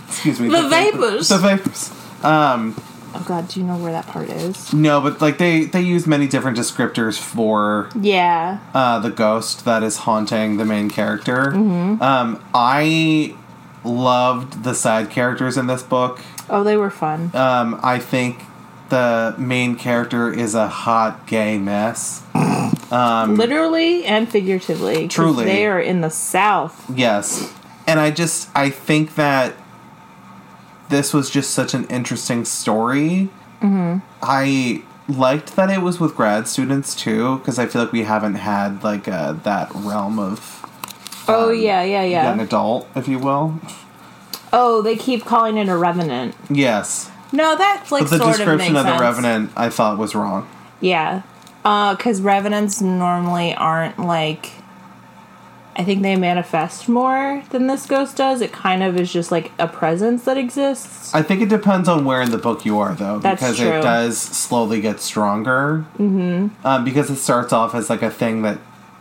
Excuse 0.08 0.38
me. 0.40 0.48
The 0.48 0.68
vapor- 0.68 0.98
vapors. 0.98 1.28
The 1.28 1.38
vapors. 1.38 1.90
Um, 2.24 2.76
oh 3.14 3.24
god, 3.26 3.48
do 3.48 3.60
you 3.60 3.66
know 3.66 3.76
where 3.76 3.92
that 3.92 4.06
part 4.06 4.28
is? 4.28 4.72
no, 4.72 5.00
but 5.00 5.20
like 5.20 5.38
they 5.38 5.64
they 5.64 5.80
use 5.80 6.06
many 6.06 6.26
different 6.26 6.56
descriptors 6.58 7.18
for 7.18 7.88
Yeah. 7.98 8.58
uh, 8.74 8.98
the 9.00 9.10
ghost 9.10 9.64
that 9.64 9.82
is 9.82 9.98
haunting 9.98 10.56
the 10.56 10.64
main 10.64 10.88
character. 10.90 11.52
Um, 11.54 12.42
I 12.54 13.34
loved 13.84 14.62
the 14.64 14.74
side 14.74 15.10
characters 15.10 15.56
in 15.56 15.66
this 15.66 15.82
book. 15.82 16.20
Oh, 16.48 16.62
they 16.64 16.76
were 16.76 16.90
fun. 16.90 17.30
Um, 17.34 17.80
I 17.82 17.98
think 17.98 18.40
the 18.90 19.34
main 19.38 19.76
character 19.76 20.32
is 20.32 20.54
a 20.54 20.68
hot 20.68 21.26
gay 21.26 21.58
mess. 21.58 22.22
Um, 22.92 23.36
Literally 23.36 24.04
and 24.04 24.28
figuratively. 24.28 25.08
Truly. 25.08 25.46
They 25.46 25.64
are 25.66 25.80
in 25.80 26.02
the 26.02 26.10
South. 26.10 26.84
Yes. 26.94 27.50
And 27.86 27.98
I 27.98 28.10
just 28.10 28.50
I 28.54 28.68
think 28.68 29.14
that 29.14 29.54
this 30.92 31.12
was 31.12 31.28
just 31.30 31.50
such 31.50 31.74
an 31.74 31.84
interesting 31.86 32.44
story. 32.44 33.28
Mm-hmm. 33.60 33.98
I 34.22 34.82
liked 35.08 35.56
that 35.56 35.68
it 35.70 35.82
was 35.82 35.98
with 35.98 36.14
grad 36.14 36.46
students 36.46 36.94
too 36.94 37.38
because 37.38 37.58
I 37.58 37.66
feel 37.66 37.82
like 37.82 37.92
we 37.92 38.04
haven't 38.04 38.36
had 38.36 38.84
like 38.84 39.08
uh, 39.08 39.32
that 39.32 39.70
realm 39.74 40.20
of 40.20 40.60
Oh, 41.28 41.50
yeah, 41.50 41.82
yeah, 41.82 42.02
young 42.02 42.38
yeah. 42.38 42.44
adult, 42.44 42.88
if 42.96 43.06
you 43.08 43.18
will. 43.18 43.60
Oh, 44.52 44.82
they 44.82 44.96
keep 44.96 45.24
calling 45.24 45.56
it 45.56 45.68
a 45.68 45.76
revenant. 45.76 46.34
Yes. 46.50 47.10
No, 47.32 47.56
that's 47.56 47.90
like 47.92 48.02
But 48.04 48.10
the 48.10 48.18
sort 48.18 48.30
of 48.30 48.36
description 48.36 48.72
makes 48.74 48.80
of 48.80 48.84
the 48.86 48.90
sense. 48.90 49.00
revenant 49.00 49.50
I 49.56 49.68
thought 49.70 49.98
was 49.98 50.14
wrong. 50.14 50.48
Yeah. 50.80 51.22
Because 51.62 52.20
revenants 52.20 52.80
normally 52.80 53.54
aren't 53.54 53.98
like. 53.98 54.50
I 55.74 55.84
think 55.84 56.02
they 56.02 56.16
manifest 56.16 56.86
more 56.88 57.42
than 57.50 57.66
this 57.66 57.86
ghost 57.86 58.16
does. 58.16 58.42
It 58.42 58.52
kind 58.52 58.82
of 58.82 58.98
is 59.00 59.10
just 59.12 59.32
like 59.32 59.52
a 59.58 59.66
presence 59.66 60.24
that 60.24 60.36
exists. 60.36 61.14
I 61.14 61.22
think 61.22 61.40
it 61.40 61.48
depends 61.48 61.88
on 61.88 62.04
where 62.04 62.20
in 62.20 62.30
the 62.30 62.36
book 62.38 62.66
you 62.66 62.78
are, 62.78 62.94
though, 62.94 63.18
That's 63.18 63.40
because 63.40 63.56
true. 63.56 63.78
it 63.78 63.82
does 63.82 64.18
slowly 64.18 64.80
get 64.82 65.00
stronger. 65.00 65.86
Mm-hmm. 65.98 66.66
Um, 66.66 66.84
because 66.84 67.08
it 67.10 67.16
starts 67.16 67.52
off 67.54 67.74
as 67.74 67.88
like 67.88 68.02
a 68.02 68.10
thing 68.10 68.42
that 68.42 68.58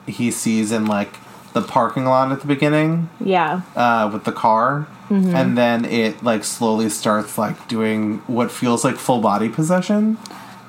he 0.07 0.31
sees 0.31 0.71
in 0.71 0.85
like 0.85 1.17
the 1.53 1.61
parking 1.61 2.05
lot 2.05 2.31
at 2.31 2.39
the 2.39 2.47
beginning 2.47 3.09
Yeah. 3.19 3.61
uh, 3.75 4.09
with 4.11 4.23
the 4.23 4.31
car, 4.31 4.87
Mm-hmm. 5.09 5.35
and 5.35 5.57
then 5.57 5.83
it 5.83 6.23
like 6.23 6.45
slowly 6.45 6.87
starts 6.87 7.37
like 7.37 7.67
doing 7.67 8.19
what 8.27 8.49
feels 8.49 8.85
like 8.85 8.95
full 8.95 9.19
body 9.19 9.49
possession. 9.49 10.17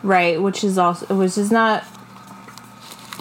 Right, 0.02 0.42
which 0.42 0.64
is 0.64 0.78
also 0.78 1.14
which 1.14 1.38
is 1.38 1.52
not 1.52 1.84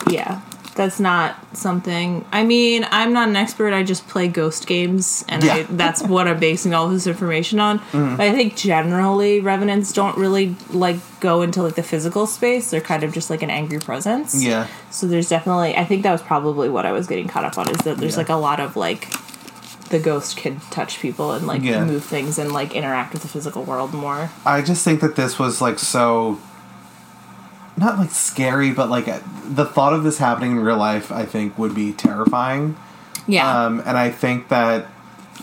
yeah. 0.09 0.41
That's 0.73 0.99
not 1.01 1.35
something 1.55 2.23
I 2.31 2.43
mean, 2.43 2.85
I'm 2.91 3.11
not 3.11 3.27
an 3.27 3.35
expert, 3.35 3.73
I 3.73 3.83
just 3.83 4.07
play 4.07 4.27
ghost 4.29 4.67
games 4.67 5.25
and 5.27 5.43
I, 5.43 5.63
that's 5.69 6.01
what 6.01 6.27
I'm 6.27 6.39
basing 6.39 6.73
all 6.73 6.87
this 6.87 7.07
information 7.07 7.59
on. 7.59 7.79
Mm-hmm. 7.79 8.15
But 8.15 8.27
I 8.27 8.31
think 8.31 8.55
generally 8.55 9.41
revenants 9.41 9.91
don't 9.91 10.17
really 10.17 10.55
like 10.69 10.97
go 11.19 11.41
into 11.41 11.61
like 11.61 11.75
the 11.75 11.83
physical 11.83 12.25
space. 12.25 12.71
They're 12.71 12.79
kind 12.79 13.03
of 13.03 13.13
just 13.13 13.29
like 13.29 13.41
an 13.43 13.49
angry 13.49 13.79
presence. 13.79 14.41
Yeah, 14.43 14.67
So 14.91 15.07
there's 15.07 15.27
definitely 15.29 15.75
I 15.75 15.83
think 15.85 16.03
that 16.03 16.11
was 16.13 16.21
probably 16.21 16.69
what 16.69 16.85
I 16.85 16.93
was 16.93 17.05
getting 17.07 17.27
caught 17.27 17.43
up 17.43 17.57
on 17.57 17.69
is 17.69 17.77
that 17.79 17.97
there's 17.97 18.13
Yeah. 18.13 18.17
like 18.19 18.29
a 18.29 18.35
lot 18.35 18.59
of 18.61 18.75
like 18.77 19.09
the 19.89 19.99
ghost 19.99 20.37
can 20.37 20.61
touch 20.71 20.99
people 21.01 21.33
and 21.33 21.45
like 21.45 21.63
Yeah. 21.63 21.83
move 21.83 22.05
things 22.05 22.37
and 22.39 22.53
like 22.53 22.73
interact 22.73 23.11
with 23.11 23.23
the 23.23 23.27
physical 23.27 23.63
world 23.63 23.93
more. 23.93 24.29
I 24.45 24.61
just 24.61 24.85
think 24.85 25.01
that 25.01 25.17
this 25.17 25.37
was 25.37 25.59
like 25.61 25.79
so 25.79 26.39
not 27.77 27.97
like 27.97 28.11
scary, 28.11 28.71
but 28.71 28.89
like 28.89 29.05
the 29.05 29.65
thought 29.65 29.93
of 29.93 30.03
this 30.03 30.17
happening 30.17 30.51
in 30.51 30.59
real 30.59 30.77
life, 30.77 31.11
I 31.11 31.25
think 31.25 31.57
would 31.57 31.73
be 31.73 31.93
terrifying. 31.93 32.77
Yeah. 33.27 33.65
Um, 33.65 33.79
and 33.85 33.97
I 33.97 34.09
think 34.09 34.49
that 34.49 34.87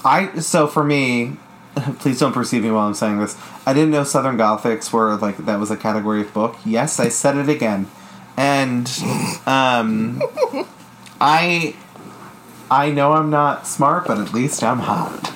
I 0.05 0.39
so 0.41 0.67
for 0.67 0.85
me, 0.85 1.37
please 1.99 2.19
don't 2.19 2.33
perceive 2.33 2.63
me 2.63 2.71
while 2.71 2.87
I'm 2.87 2.95
saying 2.95 3.19
this. 3.19 3.37
I 3.67 3.73
didn't 3.73 3.91
know 3.91 4.05
Southern 4.05 4.37
Gothics 4.37 4.93
were 4.93 5.17
like 5.17 5.39
that 5.39 5.59
was 5.59 5.71
a 5.71 5.77
category 5.77 6.21
of 6.21 6.33
book. 6.33 6.57
Yes, 6.65 7.01
I 7.01 7.09
said 7.09 7.37
it 7.37 7.49
again, 7.49 7.89
and 8.37 8.89
um, 9.47 10.23
I 11.21 11.75
I 12.71 12.91
know 12.91 13.13
I'm 13.13 13.31
not 13.31 13.67
smart, 13.67 14.07
but 14.07 14.19
at 14.19 14.33
least 14.33 14.63
I'm 14.63 14.81
hot. 14.81 15.29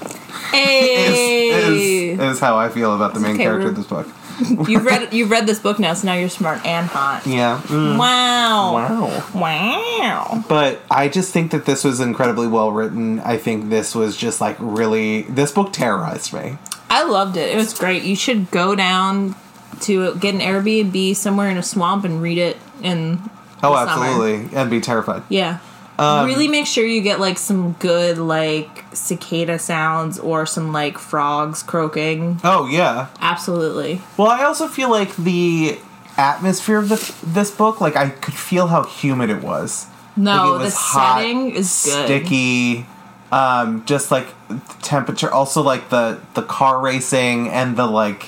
hey. 0.50 1.32
Is, 1.52 2.18
is, 2.18 2.20
is 2.20 2.40
how 2.40 2.56
I 2.56 2.68
feel 2.68 2.94
about 2.94 3.14
the 3.14 3.20
main 3.20 3.34
okay, 3.34 3.44
character 3.44 3.68
of 3.68 3.76
this 3.76 3.86
book. 3.86 4.08
You've 4.68 4.84
read 4.84 5.12
you've 5.12 5.30
read 5.30 5.46
this 5.46 5.58
book 5.58 5.78
now, 5.78 5.94
so 5.94 6.06
now 6.06 6.14
you're 6.14 6.28
smart 6.28 6.64
and 6.64 6.86
hot. 6.86 7.26
Yeah. 7.26 7.60
Mm. 7.64 7.98
Wow. 7.98 8.72
Wow. 8.74 9.30
Wow. 9.34 10.44
But 10.48 10.80
I 10.90 11.08
just 11.08 11.32
think 11.32 11.50
that 11.52 11.64
this 11.66 11.84
was 11.84 12.00
incredibly 12.00 12.46
well 12.48 12.72
written. 12.72 13.20
I 13.20 13.36
think 13.36 13.68
this 13.70 13.94
was 13.94 14.16
just 14.16 14.40
like 14.40 14.56
really. 14.58 15.22
This 15.22 15.52
book 15.52 15.72
terrorized 15.72 16.32
me. 16.32 16.56
I 16.90 17.04
loved 17.04 17.36
it. 17.36 17.52
It 17.52 17.56
was 17.56 17.76
great. 17.78 18.02
You 18.02 18.16
should 18.16 18.50
go 18.50 18.74
down 18.74 19.34
to 19.82 20.14
get 20.16 20.34
an 20.34 20.40
Airbnb 20.40 21.16
somewhere 21.16 21.48
in 21.50 21.56
a 21.56 21.62
swamp 21.62 22.04
and 22.04 22.20
read 22.22 22.38
it 22.38 22.56
in 22.82 23.18
Oh, 23.62 23.72
the 23.72 23.86
summer. 23.86 24.04
absolutely. 24.06 24.56
And 24.56 24.70
be 24.70 24.80
terrified. 24.80 25.22
Yeah. 25.28 25.58
Um, 26.02 26.26
really 26.26 26.48
make 26.48 26.66
sure 26.66 26.84
you 26.84 27.00
get 27.00 27.20
like 27.20 27.38
some 27.38 27.72
good 27.74 28.18
like 28.18 28.84
cicada 28.92 29.58
sounds 29.58 30.18
or 30.18 30.46
some 30.46 30.72
like 30.72 30.98
frogs 30.98 31.62
croaking. 31.62 32.40
Oh, 32.44 32.66
yeah. 32.66 33.08
Absolutely. 33.20 34.00
Well, 34.16 34.28
I 34.28 34.44
also 34.44 34.68
feel 34.68 34.90
like 34.90 35.14
the 35.16 35.78
atmosphere 36.16 36.78
of 36.78 36.88
this, 36.88 37.08
this 37.22 37.50
book, 37.50 37.80
like, 37.80 37.96
I 37.96 38.10
could 38.10 38.34
feel 38.34 38.66
how 38.66 38.82
humid 38.84 39.30
it 39.30 39.42
was. 39.42 39.86
No, 40.16 40.32
Like, 40.32 40.46
it 40.46 40.58
the 40.58 40.64
was 40.64 40.74
hot, 40.74 41.18
setting 41.18 41.50
is 41.52 41.82
good. 41.84 42.04
Sticky. 42.04 42.86
Um, 43.30 43.84
just 43.86 44.10
like 44.10 44.26
the 44.48 44.60
temperature. 44.82 45.30
Also, 45.30 45.62
like 45.62 45.88
the, 45.88 46.20
the 46.34 46.42
car 46.42 46.80
racing 46.80 47.48
and 47.48 47.76
the, 47.76 47.86
like, 47.86 48.26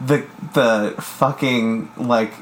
the, 0.00 0.26
the 0.54 0.94
fucking, 1.00 1.90
like, 1.96 2.32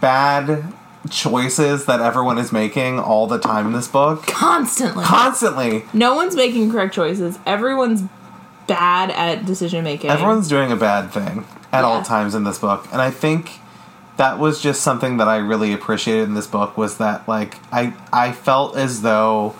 bad 0.00 0.72
choices 1.08 1.86
that 1.86 2.00
everyone 2.00 2.38
is 2.38 2.52
making 2.52 2.98
all 2.98 3.26
the 3.26 3.38
time 3.38 3.66
in 3.66 3.72
this 3.72 3.88
book. 3.88 4.26
Constantly. 4.26 5.04
Constantly. 5.04 5.84
no 5.92 6.14
one's 6.14 6.36
making 6.36 6.70
correct 6.70 6.94
choices. 6.94 7.38
Everyone's 7.46 8.02
bad 8.66 9.10
at 9.10 9.46
decision 9.46 9.82
making. 9.84 10.10
Everyone's 10.10 10.48
doing 10.48 10.70
a 10.70 10.76
bad 10.76 11.10
thing 11.10 11.46
at 11.72 11.84
all 11.84 12.02
times 12.02 12.34
in 12.34 12.44
this 12.44 12.58
book, 12.58 12.86
and 12.92 13.00
I 13.00 13.10
think 13.10 13.60
that 14.16 14.38
was 14.38 14.60
just 14.60 14.82
something 14.82 15.16
that 15.16 15.28
I 15.28 15.36
really 15.38 15.72
appreciated 15.72 16.24
in 16.24 16.34
this 16.34 16.46
book 16.46 16.76
was 16.76 16.98
that 16.98 17.26
like 17.26 17.56
I 17.72 17.94
I 18.12 18.32
felt 18.32 18.76
as 18.76 19.00
though 19.02 19.56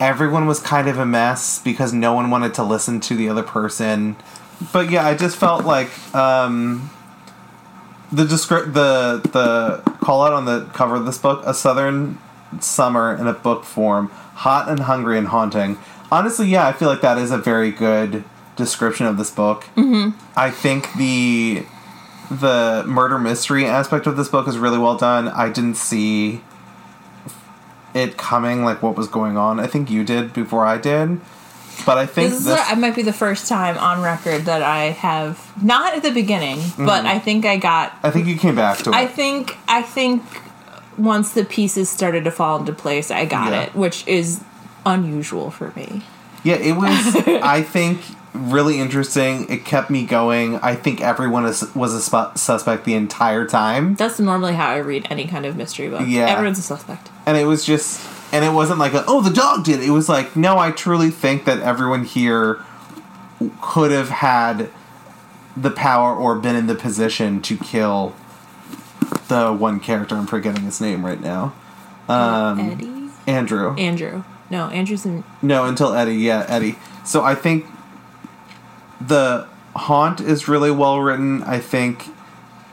everyone 0.00 0.46
was 0.46 0.60
kind 0.60 0.88
of 0.88 0.98
a 0.98 1.04
mess 1.04 1.58
because 1.60 1.92
no 1.92 2.14
one 2.14 2.30
wanted 2.30 2.54
to 2.54 2.62
listen 2.62 3.00
to 3.00 3.14
the 3.14 3.28
other 3.28 3.42
person. 3.42 4.16
But 4.72 4.90
yeah, 4.90 5.06
I 5.06 5.14
just 5.14 5.36
felt 5.36 5.64
like 5.64 5.90
um 6.14 6.90
the 8.12 8.24
descri- 8.24 8.72
the 8.72 9.20
the 9.32 9.90
call 10.00 10.22
out 10.22 10.32
on 10.32 10.44
the 10.44 10.64
cover 10.72 10.96
of 10.96 11.06
this 11.06 11.18
book, 11.18 11.42
a 11.44 11.54
southern 11.54 12.18
summer 12.60 13.14
in 13.14 13.26
a 13.26 13.32
book 13.32 13.64
form, 13.64 14.08
hot 14.08 14.68
and 14.68 14.80
hungry 14.80 15.18
and 15.18 15.28
haunting. 15.28 15.78
Honestly, 16.10 16.48
yeah, 16.48 16.66
I 16.66 16.72
feel 16.72 16.88
like 16.88 17.02
that 17.02 17.18
is 17.18 17.30
a 17.30 17.38
very 17.38 17.70
good 17.70 18.24
description 18.56 19.06
of 19.06 19.16
this 19.16 19.30
book. 19.30 19.64
Mm-hmm. 19.76 20.18
I 20.36 20.50
think 20.50 20.92
the 20.94 21.64
the 22.30 22.84
murder 22.86 23.18
mystery 23.18 23.64
aspect 23.64 24.06
of 24.06 24.16
this 24.16 24.28
book 24.28 24.48
is 24.48 24.58
really 24.58 24.78
well 24.78 24.96
done. 24.96 25.28
I 25.28 25.48
didn't 25.48 25.76
see 25.76 26.42
it 27.94 28.16
coming, 28.16 28.64
like 28.64 28.82
what 28.82 28.96
was 28.96 29.08
going 29.08 29.36
on. 29.36 29.58
I 29.60 29.66
think 29.66 29.90
you 29.90 30.04
did 30.04 30.32
before 30.32 30.66
I 30.66 30.78
did, 30.78 31.20
but 31.84 31.98
I 31.98 32.06
think 32.06 32.30
This 32.30 32.40
is 32.40 32.44
this. 32.46 32.60
I 32.60 32.74
might 32.74 32.94
be 32.94 33.02
the 33.02 33.12
first 33.12 33.48
time 33.48 33.76
on 33.78 34.02
record 34.02 34.42
that 34.46 34.62
I 34.62 34.86
have 34.86 35.52
not 35.62 35.94
at 35.94 36.02
the 36.02 36.10
beginning, 36.10 36.58
but 36.76 36.98
mm-hmm. 37.00 37.06
I 37.06 37.18
think 37.18 37.44
I 37.44 37.56
got. 37.56 37.96
I 38.02 38.10
think 38.10 38.26
you 38.26 38.36
came 38.36 38.54
back 38.56 38.78
to 38.78 38.90
it. 38.90 38.94
I 38.94 39.06
think 39.06 39.56
I 39.68 39.82
think 39.82 40.22
once 40.96 41.32
the 41.32 41.44
pieces 41.44 41.88
started 41.88 42.24
to 42.24 42.30
fall 42.30 42.58
into 42.58 42.72
place, 42.72 43.10
I 43.10 43.24
got 43.24 43.52
Yeah. 43.52 43.62
it, 43.62 43.74
which 43.74 44.06
is 44.06 44.42
unusual 44.84 45.50
for 45.50 45.72
me. 45.76 46.02
Yeah, 46.42 46.56
it 46.56 46.72
was. 46.76 47.16
I 47.42 47.62
think 47.62 48.00
really 48.34 48.78
interesting. 48.78 49.48
It 49.50 49.64
kept 49.64 49.90
me 49.90 50.04
going. 50.04 50.56
I 50.56 50.74
think 50.74 51.00
everyone 51.00 51.44
is, 51.46 51.74
was 51.74 51.94
a 51.94 52.00
suspect 52.36 52.84
the 52.84 52.94
entire 52.94 53.46
time, 53.46 53.94
That's 53.94 54.20
normally 54.20 54.54
how 54.54 54.68
I 54.68 54.76
read 54.78 55.06
any 55.10 55.26
kind 55.26 55.46
of 55.46 55.56
mystery 55.56 55.88
book. 55.88 56.02
Yeah. 56.06 56.26
everyone's 56.26 56.58
a 56.58 56.62
suspect. 56.62 57.10
and 57.26 57.36
it 57.36 57.44
was 57.44 57.64
just. 57.64 58.00
And 58.32 58.44
it 58.44 58.50
wasn't 58.50 58.78
like, 58.78 58.92
a, 58.92 59.04
oh, 59.06 59.20
the 59.22 59.30
dog 59.30 59.64
did. 59.64 59.80
it. 59.80 59.86
It 59.88 59.90
was 59.90 60.08
like, 60.08 60.36
no, 60.36 60.58
I 60.58 60.70
truly 60.70 61.10
think 61.10 61.44
that 61.46 61.60
everyone 61.60 62.04
here 62.04 62.62
could 63.62 63.90
have 63.90 64.10
had 64.10 64.70
the 65.56 65.70
power 65.70 66.14
or 66.14 66.38
been 66.38 66.54
in 66.54 66.66
the 66.66 66.74
position 66.74 67.40
to 67.42 67.56
kill 67.56 68.14
the 69.28 69.52
one 69.52 69.80
character. 69.80 70.14
I'm 70.14 70.26
forgetting 70.26 70.62
his 70.62 70.80
name 70.80 71.04
right 71.04 71.20
now. 71.20 71.54
Um, 72.08 72.60
Eddie. 72.60 73.10
Andrew. 73.26 73.74
Andrew. 73.76 74.24
No, 74.50 74.68
Andrew's 74.68 75.04
in. 75.04 75.24
No, 75.42 75.64
until 75.64 75.92
Eddie. 75.94 76.16
Yeah, 76.16 76.44
Eddie. 76.48 76.76
So 77.04 77.22
I 77.22 77.34
think 77.34 77.66
the 79.00 79.46
haunt 79.76 80.20
is 80.20 80.48
really 80.48 80.70
well 80.70 81.00
written. 81.00 81.42
I 81.42 81.58
think 81.58 82.06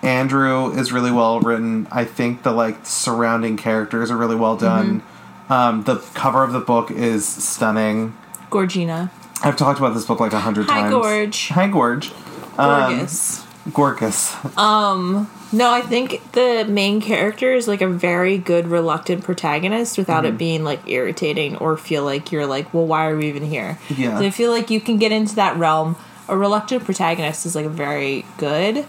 Andrew 0.02 0.72
is 0.72 0.92
really 0.92 1.12
well 1.12 1.40
written. 1.40 1.88
I 1.92 2.06
think 2.06 2.44
the 2.44 2.52
like 2.52 2.86
surrounding 2.86 3.58
characters 3.58 4.10
are 4.12 4.18
really 4.18 4.36
well 4.36 4.56
done. 4.56 5.04
Um, 5.50 5.84
the 5.84 5.98
cover 6.14 6.44
of 6.44 6.54
the 6.54 6.60
book 6.60 6.90
is 6.92 7.26
stunning. 7.28 8.16
Gorgina. 8.50 9.12
I've 9.44 9.58
talked 9.58 9.80
about 9.80 9.94
this 9.94 10.06
book 10.06 10.20
like 10.20 10.34
a 10.34 10.40
hundred 10.40 10.68
times. 10.68 10.86
Hi. 10.86 10.90
Gorge. 10.90 11.48
Hi, 11.50 11.68
Gorge. 11.68 12.12
Um, 12.58 12.90
Gorgeous. 12.94 13.46
Gorgeous. 13.74 14.36
No, 15.54 15.72
I 15.72 15.82
think 15.82 16.32
the 16.34 16.66
main 16.68 17.00
character 17.02 17.54
is 17.54 17.68
like 17.68 17.82
a 17.82 17.88
very 17.88 18.38
good 18.38 18.68
reluctant 18.68 19.24
protagonist 19.24 19.98
without 19.98 20.24
Mm-hmm. 20.24 20.34
it 20.36 20.38
being 20.38 20.64
like 20.64 20.88
irritating 20.88 21.56
or 21.58 21.78
feel 21.78 22.04
like 22.04 22.32
you're 22.32 22.46
like, 22.46 22.74
well, 22.74 22.86
why 22.86 23.06
are 23.08 23.16
we 23.16 23.28
even 23.28 23.44
here? 23.44 23.78
Yeah. 23.90 24.18
So 24.20 24.26
I 24.26 24.30
feel 24.32 24.52
like 24.52 24.70
you 24.70 24.82
can 24.82 24.98
get 24.98 25.12
into 25.12 25.36
that 25.36 25.56
realm. 25.58 25.96
A 26.28 26.36
reluctant 26.36 26.84
protagonist 26.84 27.46
is 27.46 27.56
like 27.56 27.66
a 27.68 27.70
very 27.70 28.26
good, 28.38 28.86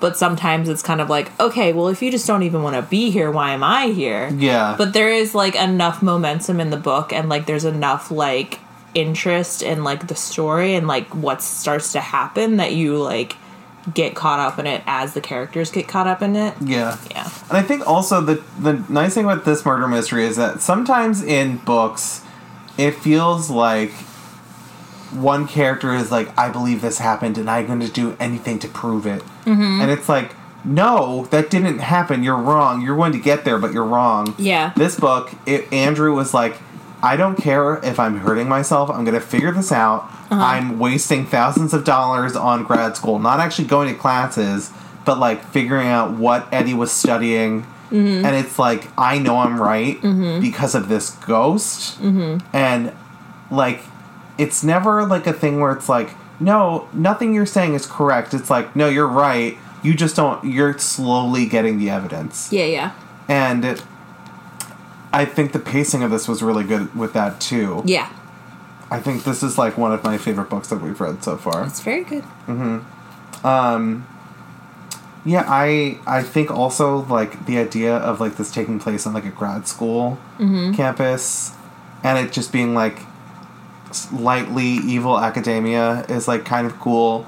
but 0.00 0.16
sometimes 0.16 0.68
it's 0.68 0.82
kind 0.82 1.00
of 1.00 1.08
like, 1.10 1.38
okay, 1.38 1.72
well, 1.72 1.88
if 1.88 2.02
you 2.02 2.10
just 2.10 2.26
don't 2.26 2.42
even 2.42 2.62
want 2.62 2.74
to 2.76 2.82
be 2.82 3.10
here, 3.10 3.30
why 3.30 3.52
am 3.52 3.62
I 3.62 3.88
here? 3.88 4.30
Yeah. 4.34 4.74
But 4.76 4.94
there 4.94 5.12
is 5.12 5.34
like 5.34 5.54
enough 5.54 6.02
momentum 6.02 6.58
in 6.58 6.70
the 6.70 6.76
book 6.76 7.12
and 7.12 7.28
like 7.28 7.46
there's 7.46 7.66
enough 7.66 8.10
like 8.10 8.60
interest 8.94 9.62
in 9.62 9.84
like 9.84 10.08
the 10.08 10.16
story 10.16 10.74
and 10.74 10.88
like 10.88 11.14
what 11.14 11.42
starts 11.42 11.92
to 11.92 12.00
happen 12.00 12.56
that 12.56 12.72
you 12.72 12.96
like 12.96 13.36
get 13.94 14.14
caught 14.14 14.40
up 14.40 14.58
in 14.58 14.66
it 14.66 14.82
as 14.86 15.14
the 15.14 15.20
characters 15.20 15.70
get 15.70 15.86
caught 15.88 16.06
up 16.06 16.22
in 16.22 16.34
it. 16.36 16.54
yeah. 16.60 16.98
Yeah. 17.10 17.30
And 17.48 17.58
I 17.58 17.62
think 17.62 17.86
also 17.86 18.20
the 18.20 18.42
the 18.58 18.84
nice 18.88 19.14
thing 19.14 19.26
with 19.26 19.44
this 19.44 19.64
murder 19.64 19.86
mystery 19.86 20.24
is 20.24 20.36
that 20.36 20.60
sometimes 20.60 21.22
in 21.22 21.58
books, 21.58 22.22
it 22.78 22.92
feels 22.94 23.48
like 23.50 23.92
one 25.12 25.46
character 25.46 25.92
is 25.92 26.10
like, 26.10 26.36
"I 26.38 26.48
believe 26.48 26.82
this 26.82 26.98
happened, 26.98 27.38
and 27.38 27.50
I'm 27.50 27.66
going 27.66 27.80
to 27.80 27.88
do 27.88 28.16
anything 28.20 28.58
to 28.60 28.68
prove 28.68 29.06
it," 29.06 29.22
mm-hmm. 29.44 29.80
and 29.80 29.90
it's 29.90 30.08
like, 30.08 30.34
"No, 30.64 31.26
that 31.30 31.50
didn't 31.50 31.78
happen. 31.78 32.22
You're 32.22 32.36
wrong. 32.36 32.80
You're 32.80 32.96
going 32.96 33.12
to 33.12 33.18
get 33.18 33.44
there, 33.44 33.58
but 33.58 33.72
you're 33.72 33.84
wrong." 33.84 34.34
Yeah. 34.38 34.72
This 34.76 34.98
book, 34.98 35.32
it, 35.46 35.72
Andrew 35.72 36.14
was 36.14 36.32
like, 36.32 36.56
"I 37.02 37.16
don't 37.16 37.36
care 37.36 37.76
if 37.84 37.98
I'm 37.98 38.18
hurting 38.18 38.48
myself. 38.48 38.90
I'm 38.90 39.04
going 39.04 39.14
to 39.14 39.20
figure 39.20 39.52
this 39.52 39.72
out. 39.72 40.02
Uh-huh. 40.30 40.36
I'm 40.36 40.78
wasting 40.78 41.26
thousands 41.26 41.74
of 41.74 41.84
dollars 41.84 42.36
on 42.36 42.62
grad 42.64 42.96
school, 42.96 43.18
not 43.18 43.40
actually 43.40 43.68
going 43.68 43.92
to 43.92 43.98
classes." 43.98 44.70
But 45.04 45.18
like 45.18 45.44
figuring 45.46 45.88
out 45.88 46.12
what 46.12 46.46
Eddie 46.52 46.74
was 46.74 46.92
studying, 46.92 47.62
mm-hmm. 47.90 48.24
and 48.24 48.36
it's 48.36 48.58
like 48.58 48.86
I 48.98 49.18
know 49.18 49.38
I'm 49.38 49.60
right 49.60 49.96
mm-hmm. 49.96 50.40
because 50.40 50.74
of 50.74 50.88
this 50.88 51.10
ghost, 51.10 52.00
mm-hmm. 52.00 52.46
and 52.54 52.92
like 53.50 53.80
it's 54.40 54.62
never 54.64 55.04
like 55.04 55.26
a 55.26 55.32
thing 55.32 55.60
where 55.60 55.72
it's 55.72 55.88
like 55.88 56.10
no 56.40 56.88
nothing 56.92 57.34
you're 57.34 57.46
saying 57.46 57.74
is 57.74 57.86
correct 57.86 58.32
it's 58.34 58.50
like 58.50 58.74
no 58.74 58.88
you're 58.88 59.06
right 59.06 59.56
you 59.82 59.92
just 59.94 60.16
don't 60.16 60.42
you're 60.44 60.76
slowly 60.78 61.46
getting 61.46 61.78
the 61.78 61.88
evidence 61.90 62.52
Yeah, 62.52 62.64
yeah. 62.64 62.92
and 63.28 63.64
it, 63.64 63.82
i 65.12 65.24
think 65.24 65.52
the 65.52 65.58
pacing 65.58 66.02
of 66.02 66.10
this 66.10 66.26
was 66.28 66.42
really 66.42 66.64
good 66.64 66.94
with 66.96 67.12
that 67.12 67.40
too 67.40 67.82
Yeah. 67.84 68.08
i 68.90 68.98
think 69.00 69.24
this 69.24 69.42
is 69.42 69.58
like 69.58 69.76
one 69.76 69.92
of 69.92 70.02
my 70.04 70.16
favorite 70.18 70.48
books 70.48 70.68
that 70.68 70.80
we've 70.80 71.00
read 71.00 71.22
so 71.22 71.36
far 71.36 71.64
It's 71.66 71.80
very 71.80 72.04
good. 72.04 72.24
Mm-hmm. 72.48 73.46
Um 73.46 74.06
Yeah 75.24 75.44
i 75.46 75.98
i 76.06 76.22
think 76.22 76.50
also 76.50 77.04
like 77.18 77.44
the 77.46 77.58
idea 77.58 77.94
of 77.96 78.20
like 78.20 78.36
this 78.36 78.50
taking 78.50 78.78
place 78.80 79.06
on 79.06 79.12
like 79.12 79.26
a 79.26 79.30
grad 79.40 79.68
school 79.68 80.18
campus 80.74 81.52
and 82.02 82.18
it 82.18 82.32
just 82.32 82.50
being 82.52 82.72
like 82.74 82.98
slightly 83.92 84.64
evil 84.64 85.18
academia 85.18 86.04
is 86.08 86.28
like 86.28 86.44
kind 86.44 86.66
of 86.66 86.78
cool 86.78 87.26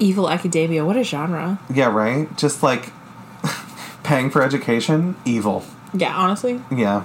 Evil 0.00 0.30
Academia, 0.30 0.84
what 0.84 0.96
a 0.96 1.04
genre. 1.04 1.60
Yeah, 1.72 1.92
right? 1.92 2.34
Just 2.38 2.62
like 2.62 2.90
paying 4.02 4.30
for 4.30 4.42
education, 4.42 5.14
evil. 5.26 5.62
Yeah, 5.92 6.16
honestly. 6.16 6.60
Yeah. 6.74 7.04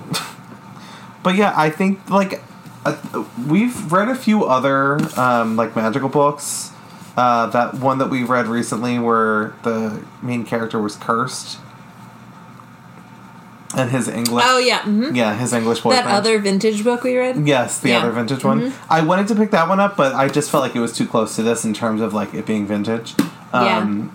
but 1.23 1.35
yeah, 1.35 1.53
I 1.55 1.69
think 1.69 2.09
like 2.09 2.41
uh, 2.85 3.25
we've 3.47 3.91
read 3.91 4.07
a 4.07 4.15
few 4.15 4.45
other 4.45 4.97
um, 5.19 5.57
like 5.57 5.75
magical 5.75 6.09
books. 6.09 6.71
Uh, 7.17 7.47
that 7.47 7.75
one 7.75 7.97
that 7.97 8.09
we 8.09 8.23
read 8.23 8.47
recently 8.47 8.97
where 8.97 9.53
the 9.63 10.03
main 10.21 10.45
character 10.45 10.79
was 10.79 10.95
cursed. 10.95 11.59
And 13.77 13.89
his 13.91 14.07
English. 14.07 14.43
Oh 14.47 14.57
yeah. 14.57 14.83
hmm 14.83 15.13
Yeah, 15.15 15.35
his 15.35 15.51
English 15.53 15.81
boyfriend. 15.81 16.07
That 16.07 16.13
other 16.15 16.39
vintage 16.39 16.83
book 16.83 17.03
we 17.03 17.17
read? 17.17 17.45
Yes, 17.47 17.79
the 17.79 17.89
Yeah. 17.89 17.95
Mm-hmm. 17.97 18.05
other 18.05 18.13
vintage 18.15 18.43
one. 18.43 18.73
I 18.89 19.01
wanted 19.01 19.27
to 19.29 19.35
pick 19.35 19.51
that 19.51 19.67
one 19.67 19.79
up, 19.79 19.97
but 19.97 20.13
I 20.15 20.27
just 20.29 20.49
felt 20.49 20.61
like 20.63 20.75
it 20.75 20.79
was 20.79 20.93
too 20.93 21.05
close 21.07 21.35
to 21.35 21.43
this 21.43 21.65
in 21.65 21.73
terms 21.73 22.01
of 22.01 22.13
like 22.13 22.33
it 22.33 22.45
being 22.45 22.65
vintage. 22.67 23.13
Yeah. 23.53 23.77
Um, 23.79 24.11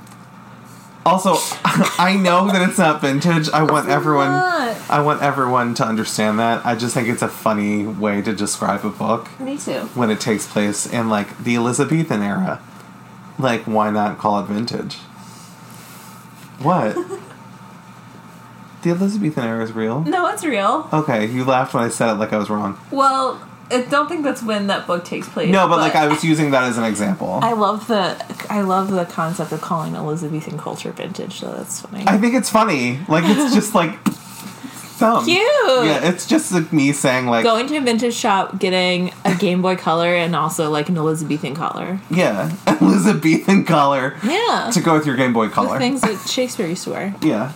Also, 1.07 1.35
I 1.99 2.14
know 2.20 2.46
that 2.53 2.61
it's 2.68 2.77
not 2.79 3.01
vintage. 3.01 3.49
I 3.51 3.62
want 3.62 3.88
everyone. 3.88 4.29
not. 4.33 4.77
I 4.90 5.01
want 5.01 5.23
everyone 5.23 5.73
to 5.77 5.85
understand 5.87 6.38
that. 6.38 6.64
I 6.64 6.75
just 6.75 6.92
think 6.94 7.09
it's 7.09 7.23
a 7.23 7.29
funny 7.29 7.87
way 7.87 8.20
to 8.23 8.35
describe 8.35 8.85
a 8.85 8.90
book 8.90 9.29
Me 9.40 9.57
too. 9.57 9.81
when 9.94 10.11
it 10.11 10.20
takes 10.20 10.46
place 10.46 10.87
in 10.87 11.09
like 11.09 11.38
the 11.42 11.55
Elizabethan 11.57 12.23
era. 12.23 12.61
Like, 13.38 13.62
why 13.64 13.90
not 13.90 14.18
call 14.18 14.40
it 14.40 14.46
vintage? 14.49 14.96
What? 16.62 16.96
the 18.82 18.90
Elizabethan 18.90 19.44
era 19.44 19.62
is 19.64 19.72
real. 19.72 20.02
No, 20.02 20.26
it's 20.28 20.44
real. 20.44 20.88
Okay, 20.92 21.26
you 21.26 21.44
laughed 21.44 21.74
when 21.74 21.82
I 21.84 21.88
said 21.88 22.10
it 22.12 22.14
like 22.14 22.32
I 22.32 22.38
was 22.38 22.48
wrong. 22.50 22.78
Well, 22.90 23.40
I 23.70 23.82
don't 23.82 24.08
think 24.08 24.24
that's 24.24 24.42
when 24.42 24.66
that 24.66 24.86
book 24.86 25.04
takes 25.04 25.28
place. 25.28 25.50
No, 25.50 25.68
but 25.68 25.78
like 25.78 25.94
I 25.94 26.08
was 26.08 26.24
using 26.24 26.50
that 26.52 26.64
as 26.64 26.76
an 26.78 26.84
example. 26.84 27.38
I 27.42 27.52
love 27.52 27.86
the 27.86 28.16
I 28.50 28.62
love 28.62 28.90
the 28.90 29.04
concept 29.04 29.52
of 29.52 29.60
calling 29.60 29.94
Elizabethan 29.94 30.58
culture 30.58 30.90
vintage. 30.92 31.38
So 31.38 31.52
that's 31.52 31.80
funny. 31.82 32.04
I 32.06 32.18
think 32.18 32.34
it's 32.34 32.50
funny. 32.50 32.98
Like 33.08 33.24
it's 33.26 33.54
just 33.60 33.74
like 33.74 33.96
dumb. 34.98 35.24
Cute. 35.24 35.38
Yeah, 35.40 36.08
it's 36.08 36.26
just 36.26 36.52
like 36.52 36.72
me 36.72 36.92
saying 36.92 37.26
like 37.26 37.44
Going 37.44 37.66
to 37.68 37.76
a 37.76 37.80
vintage 37.80 38.14
shop, 38.14 38.58
getting 38.58 39.12
a 39.24 39.34
Game 39.36 39.62
Boy 39.62 39.76
Color, 39.76 40.14
and 40.14 40.34
also 40.34 40.68
like 40.70 40.88
an 40.88 40.96
Elizabethan 40.96 41.54
collar. 41.54 42.00
yeah, 42.10 42.50
Elizabethan 42.66 43.64
collar. 43.64 44.16
Yeah. 44.24 44.70
to 44.74 44.80
go 44.80 44.94
with 44.94 45.06
your 45.06 45.16
Game 45.16 45.32
Boy 45.32 45.46
the 45.46 45.52
color. 45.52 45.78
things 45.78 46.00
that 46.02 46.28
Shakespeare 46.28 46.66
used 46.66 46.84
to 46.84 46.90
wear. 46.90 47.14
Yeah. 47.22 47.52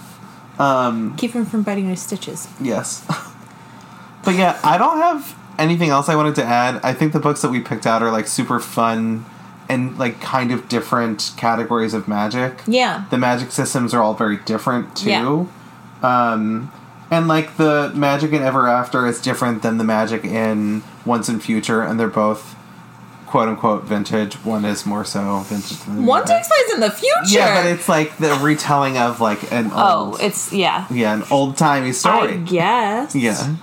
Um. 0.58 1.16
Keep 1.16 1.32
him 1.32 1.46
from 1.46 1.62
biting 1.62 1.88
his 1.88 2.00
stitches. 2.00 2.48
Yes. 2.60 3.04
but 4.24 4.34
yeah, 4.34 4.58
I 4.62 4.78
don't 4.78 4.98
have 4.98 5.36
anything 5.58 5.90
else 5.90 6.08
I 6.08 6.16
wanted 6.16 6.34
to 6.36 6.44
add. 6.44 6.80
I 6.84 6.92
think 6.92 7.12
the 7.12 7.20
books 7.20 7.42
that 7.42 7.50
we 7.50 7.60
picked 7.60 7.86
out 7.86 8.02
are 8.02 8.10
like 8.10 8.26
super 8.26 8.60
fun 8.60 9.24
and 9.68 9.98
like 9.98 10.20
kind 10.20 10.52
of 10.52 10.68
different 10.68 11.32
categories 11.36 11.94
of 11.94 12.06
magic. 12.06 12.60
Yeah. 12.66 13.04
the 13.10 13.18
magic 13.18 13.50
systems 13.50 13.94
are 13.94 14.02
all 14.02 14.14
very 14.14 14.36
different 14.38 14.96
too. 14.96 15.10
Yeah. 15.10 15.46
Um, 16.02 16.70
and 17.10 17.28
like 17.28 17.56
the 17.56 17.92
magic 17.94 18.32
in 18.32 18.42
Ever 18.42 18.68
After 18.68 19.06
is 19.06 19.20
different 19.20 19.62
than 19.62 19.78
the 19.78 19.84
magic 19.84 20.24
in 20.24 20.82
Once 21.06 21.28
and 21.28 21.42
Future, 21.42 21.82
and 21.82 21.98
they're 21.98 22.08
both 22.08 22.56
quote 23.34 23.48
unquote 23.48 23.82
vintage. 23.82 24.34
One 24.44 24.64
is 24.64 24.86
more 24.86 25.04
so 25.04 25.40
vintage 25.40 25.80
than 25.80 25.96
the 25.96 26.02
One 26.02 26.24
takes 26.24 26.46
place 26.46 26.72
in 26.74 26.78
the 26.78 26.90
future. 26.92 27.14
Yeah, 27.26 27.64
but 27.64 27.66
it's 27.72 27.88
like 27.88 28.16
the 28.18 28.32
retelling 28.36 28.96
of 28.96 29.20
like 29.20 29.50
an 29.52 29.72
oh, 29.72 30.16
it's 30.20 30.52
yeah. 30.52 30.86
yeah, 30.88 31.14
an 31.14 31.24
old 31.32 31.56
timey 31.56 31.88
I 31.88 31.90
story. 31.90 32.36
guess. 32.38 33.12
Yeah, 33.16 33.56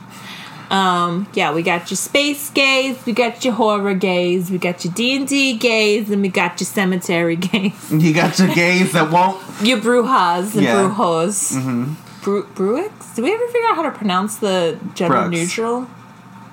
Um, 0.70 1.26
Yeah, 1.34 1.54
we 1.54 1.64
got 1.64 1.90
your 1.90 1.96
space 1.96 2.50
gays, 2.50 2.98
we 3.06 3.14
got 3.14 3.46
your 3.46 3.54
horror 3.54 3.94
gays, 3.94 4.52
we 4.52 4.58
got 4.58 4.84
your 4.84 4.94
D 4.94 5.16
and 5.16 5.26
D 5.26 5.54
gays, 5.58 6.10
and 6.12 6.22
we 6.22 6.28
got 6.28 6.60
your 6.60 6.66
cemetery 6.68 7.36
gays. 7.50 7.90
you 7.94 8.14
got 8.14 8.38
your 8.40 8.54
gays 8.54 8.92
that 8.92 9.10
won't. 9.10 9.40
Your 9.62 9.78
brujas 9.78 10.54
and 10.54 10.64
Yeah. 10.64 10.76
brujos. 10.90 11.56
Mm-hmm. 11.56 11.94
Bru- 12.24 12.46
Bruix? 12.56 13.16
Did 13.16 13.24
we 13.24 13.34
ever 13.34 13.48
figure 13.48 13.70
out 13.70 13.76
how 13.78 13.84
to 13.84 13.92
pronounce 13.92 14.36
the 14.36 14.78
gender 14.96 15.16
Brooks. 15.16 15.32
neutral? 15.32 15.88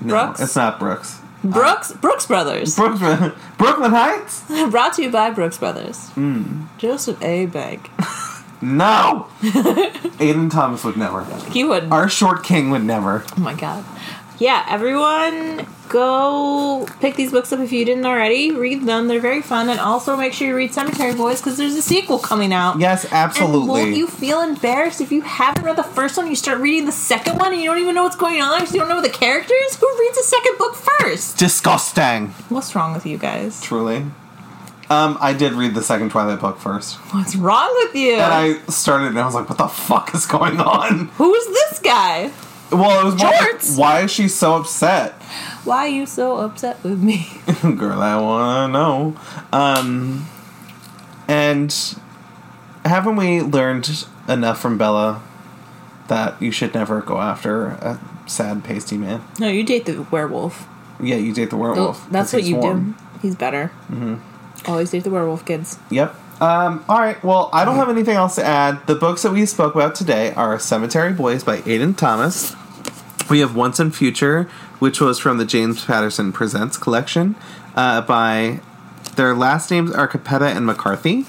No, 0.01 0.07
Brooks? 0.15 0.41
it's 0.41 0.55
not 0.55 0.79
Brooks. 0.79 1.19
Brooks? 1.45 1.93
Brooks 1.93 2.27
Brothers. 2.27 2.75
Brooklyn, 2.77 3.33
Brooklyn 3.57 3.91
Heights. 3.93 4.45
Brought 4.71 4.95
to 4.95 5.03
you 5.03 5.11
by 5.11 5.31
Brooks 5.31 5.59
Brothers. 5.59 6.09
Hmm. 6.11 6.65
Joseph 6.79 7.23
A. 7.23 7.47
Bank. 7.47 7.91
No, 8.61 9.29
Aiden 9.41 10.51
Thomas 10.51 10.83
would 10.83 10.97
never. 10.97 11.25
He 11.53 11.63
would. 11.63 11.93
Our 11.93 12.09
short 12.09 12.43
king 12.43 12.71
would 12.71 12.83
never. 12.83 13.25
Oh 13.37 13.41
my 13.41 13.55
god. 13.55 13.85
Yeah, 14.39 14.65
everyone 14.69 15.67
go 15.89 16.87
pick 17.01 17.17
these 17.17 17.33
books 17.33 17.53
up 17.53 17.61
if 17.61 17.73
you 17.73 17.85
didn't 17.85 18.07
already. 18.07 18.53
Read 18.53 18.85
them, 18.85 19.09
they're 19.09 19.21
very 19.21 19.43
fun. 19.43 19.69
And 19.69 19.81
also 19.81 20.17
make 20.17 20.33
sure 20.33 20.47
you 20.47 20.55
read 20.55 20.73
Cemetery 20.73 21.15
Boys 21.15 21.41
because 21.41 21.57
there's 21.57 21.75
a 21.75 21.83
sequel 21.83 22.19
coming 22.19 22.53
out. 22.53 22.79
Yes, 22.79 23.11
absolutely. 23.11 23.59
And 23.59 23.69
won't 23.69 23.97
you 23.97 24.07
feel 24.07 24.41
embarrassed 24.41 25.01
if 25.01 25.11
you 25.11 25.23
haven't 25.23 25.65
read 25.65 25.77
the 25.77 25.83
first 25.83 26.17
one? 26.17 26.29
You 26.29 26.37
start 26.37 26.59
reading 26.61 26.87
the 26.87 26.93
second 26.93 27.39
one 27.39 27.53
and 27.53 27.61
you 27.61 27.69
don't 27.69 27.81
even 27.81 27.95
know 27.95 28.05
what's 28.05 28.17
going 28.17 28.41
on 28.41 28.61
because 28.61 28.75
you 28.75 28.81
don't 28.81 28.89
know 28.89 29.03
the 29.03 29.09
characters. 29.09 29.77
Who 29.77 29.99
reads 29.99 30.17
the 30.17 30.23
second 30.23 30.59
book 30.59 30.77
first? 30.77 31.37
Disgusting. 31.39 32.29
What's 32.49 32.75
wrong 32.75 32.95
with 32.95 33.07
you 33.07 33.19
guys? 33.19 33.61
Truly. 33.61 34.05
Um, 34.91 35.19
I 35.21 35.35
did 35.35 35.53
read 35.53 35.75
the 35.75 35.83
second 35.83 36.11
Twilight 36.11 36.41
book 36.41 36.59
first. 36.59 36.97
What's 37.13 37.37
wrong 37.37 37.71
with 37.85 37.95
you? 37.95 38.15
And 38.15 38.33
I 38.33 38.55
started 38.71 39.09
and 39.09 39.19
I 39.19 39.27
was 39.27 39.35
like, 39.35 39.49
what 39.49 39.59
the 39.59 39.69
fuck 39.69 40.15
is 40.15 40.25
going 40.27 40.61
on? 40.61 41.09
Who's 41.17 41.47
this 41.47 41.81
guy? 41.81 42.31
Well, 42.71 43.01
it 43.01 43.05
was 43.05 43.17
more 43.17 43.31
like, 43.31 43.79
why 43.79 44.01
is 44.03 44.11
she 44.11 44.29
so 44.29 44.57
upset? 44.57 45.13
Why 45.65 45.87
are 45.87 45.89
you 45.89 46.07
so 46.07 46.37
upset 46.37 46.83
with 46.85 47.03
me? 47.03 47.29
Girl, 47.63 48.01
I 48.01 48.21
wanna 48.21 48.73
know. 48.73 49.17
Um, 49.53 50.27
and 51.27 51.75
haven't 52.85 53.17
we 53.17 53.41
learned 53.41 54.07
enough 54.29 54.61
from 54.61 54.77
Bella 54.79 55.23
that 56.09 56.41
you 56.41 56.51
should 56.51 56.75
never 56.75 57.01
go 57.01 57.21
after 57.21 57.67
a 57.67 58.01
sad 58.27 58.65
pasty 58.65 58.97
man? 58.99 59.23
no, 59.39 59.49
you 59.49 59.63
date 59.63 59.87
the 59.87 60.03
werewolf. 60.11 60.67
Yeah, 61.01 61.17
you 61.17 61.33
date 61.33 61.51
the 61.51 61.57
werewolf. 61.57 62.09
That's 62.11 62.33
what 62.33 62.45
you 62.45 62.57
warm. 62.57 62.93
do. 62.93 63.19
He's 63.23 63.37
better. 63.37 63.73
Mm-hmm. 63.91 64.71
Always 64.71 64.91
date 64.91 65.05
the 65.05 65.11
werewolf 65.11 65.45
kids. 65.45 65.79
Yep. 65.91 66.15
Um, 66.41 66.85
all 66.89 67.01
right. 67.01 67.23
Well, 67.25 67.51
I 67.53 67.65
don't 67.65 67.77
have 67.77 67.89
anything 67.89 68.17
else 68.17 68.37
to 68.37 68.45
add. 68.45 68.87
The 68.87 68.95
books 68.95 69.23
that 69.23 69.33
we 69.33 69.45
spoke 69.47 69.75
about 69.75 69.95
today 69.95 70.33
are 70.35 70.59
Cemetery 70.59 71.13
Boys 71.13 71.43
by 71.43 71.59
Aiden 71.63 71.97
Thomas. 71.97 72.55
We 73.29 73.41
have 73.41 73.57
Once 73.57 73.79
and 73.79 73.95
Future, 73.95 74.45
which 74.79 75.01
was 75.01 75.19
from 75.19 75.39
the 75.39 75.45
James 75.45 75.85
Patterson 75.85 76.33
Presents 76.33 76.77
collection 76.77 77.35
uh, 77.75 78.01
by 78.03 78.61
their 79.17 79.35
last 79.35 79.71
names 79.71 79.91
are 79.93 80.09
Capetta 80.09 80.55
and 80.55 80.65
McCarthy. 80.65 81.27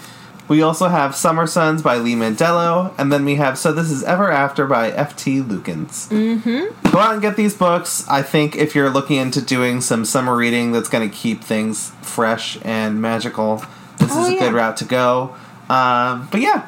We 0.47 0.63
also 0.63 0.87
have 0.87 1.15
Summer 1.15 1.45
Sons 1.45 1.83
by 1.83 1.97
Lee 1.97 2.15
Mandelo, 2.15 2.91
and 2.97 3.13
then 3.13 3.23
we 3.23 3.35
have 3.35 3.57
So 3.57 3.71
This 3.71 3.91
Is 3.91 4.03
Ever 4.03 4.31
After 4.31 4.65
by 4.65 4.89
F.T. 4.91 5.41
Lukens. 5.41 6.07
Mm-hmm. 6.09 6.89
Go 6.89 6.97
out 6.97 7.13
and 7.13 7.21
get 7.21 7.35
these 7.35 7.55
books. 7.55 8.03
I 8.07 8.23
think 8.23 8.55
if 8.55 8.73
you're 8.73 8.89
looking 8.89 9.17
into 9.17 9.43
doing 9.43 9.79
some 9.79 10.05
summer 10.05 10.35
reading 10.35 10.71
that's 10.71 10.89
going 10.89 11.07
to 11.07 11.15
keep 11.15 11.43
things 11.43 11.91
fresh 12.01 12.57
and 12.63 12.99
magical, 12.99 13.63
this 14.09 14.17
Oh, 14.17 14.23
is 14.23 14.29
a 14.29 14.33
yeah. 14.33 14.39
good 14.39 14.53
route 14.53 14.77
to 14.77 14.85
go. 14.85 15.35
Um, 15.69 16.27
but 16.31 16.41
yeah, 16.41 16.67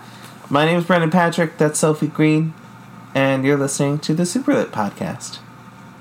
my 0.49 0.65
name 0.65 0.77
is 0.77 0.85
Brendan 0.85 1.09
Patrick. 1.11 1.57
That's 1.57 1.79
Sophie 1.79 2.07
Green, 2.07 2.53
and 3.15 3.43
you're 3.45 3.57
listening 3.57 3.99
to 3.99 4.13
the 4.13 4.23
Superlit 4.23 4.67
podcast. 4.67 5.39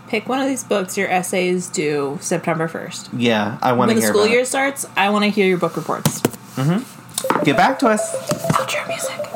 Pick 0.08 0.28
one 0.28 0.40
of 0.40 0.48
these 0.48 0.64
books. 0.64 0.98
Your 0.98 1.08
essays 1.08 1.68
due 1.68 2.18
September 2.20 2.66
first. 2.68 3.08
Yeah, 3.14 3.58
I 3.62 3.72
want 3.72 3.90
to. 3.90 3.94
Hear 3.94 4.02
When 4.02 4.12
the 4.12 4.18
school 4.18 4.26
year 4.26 4.44
starts, 4.44 4.84
I 4.96 5.08
want 5.10 5.24
to 5.24 5.30
hear 5.30 5.46
your 5.46 5.58
book 5.58 5.76
reports. 5.76 6.20
it. 6.58 6.84
Get 7.44 7.56
back 7.56 7.78
to 7.80 7.88
us. 7.88 8.16
Outro 8.52 8.88
music. 8.88 9.29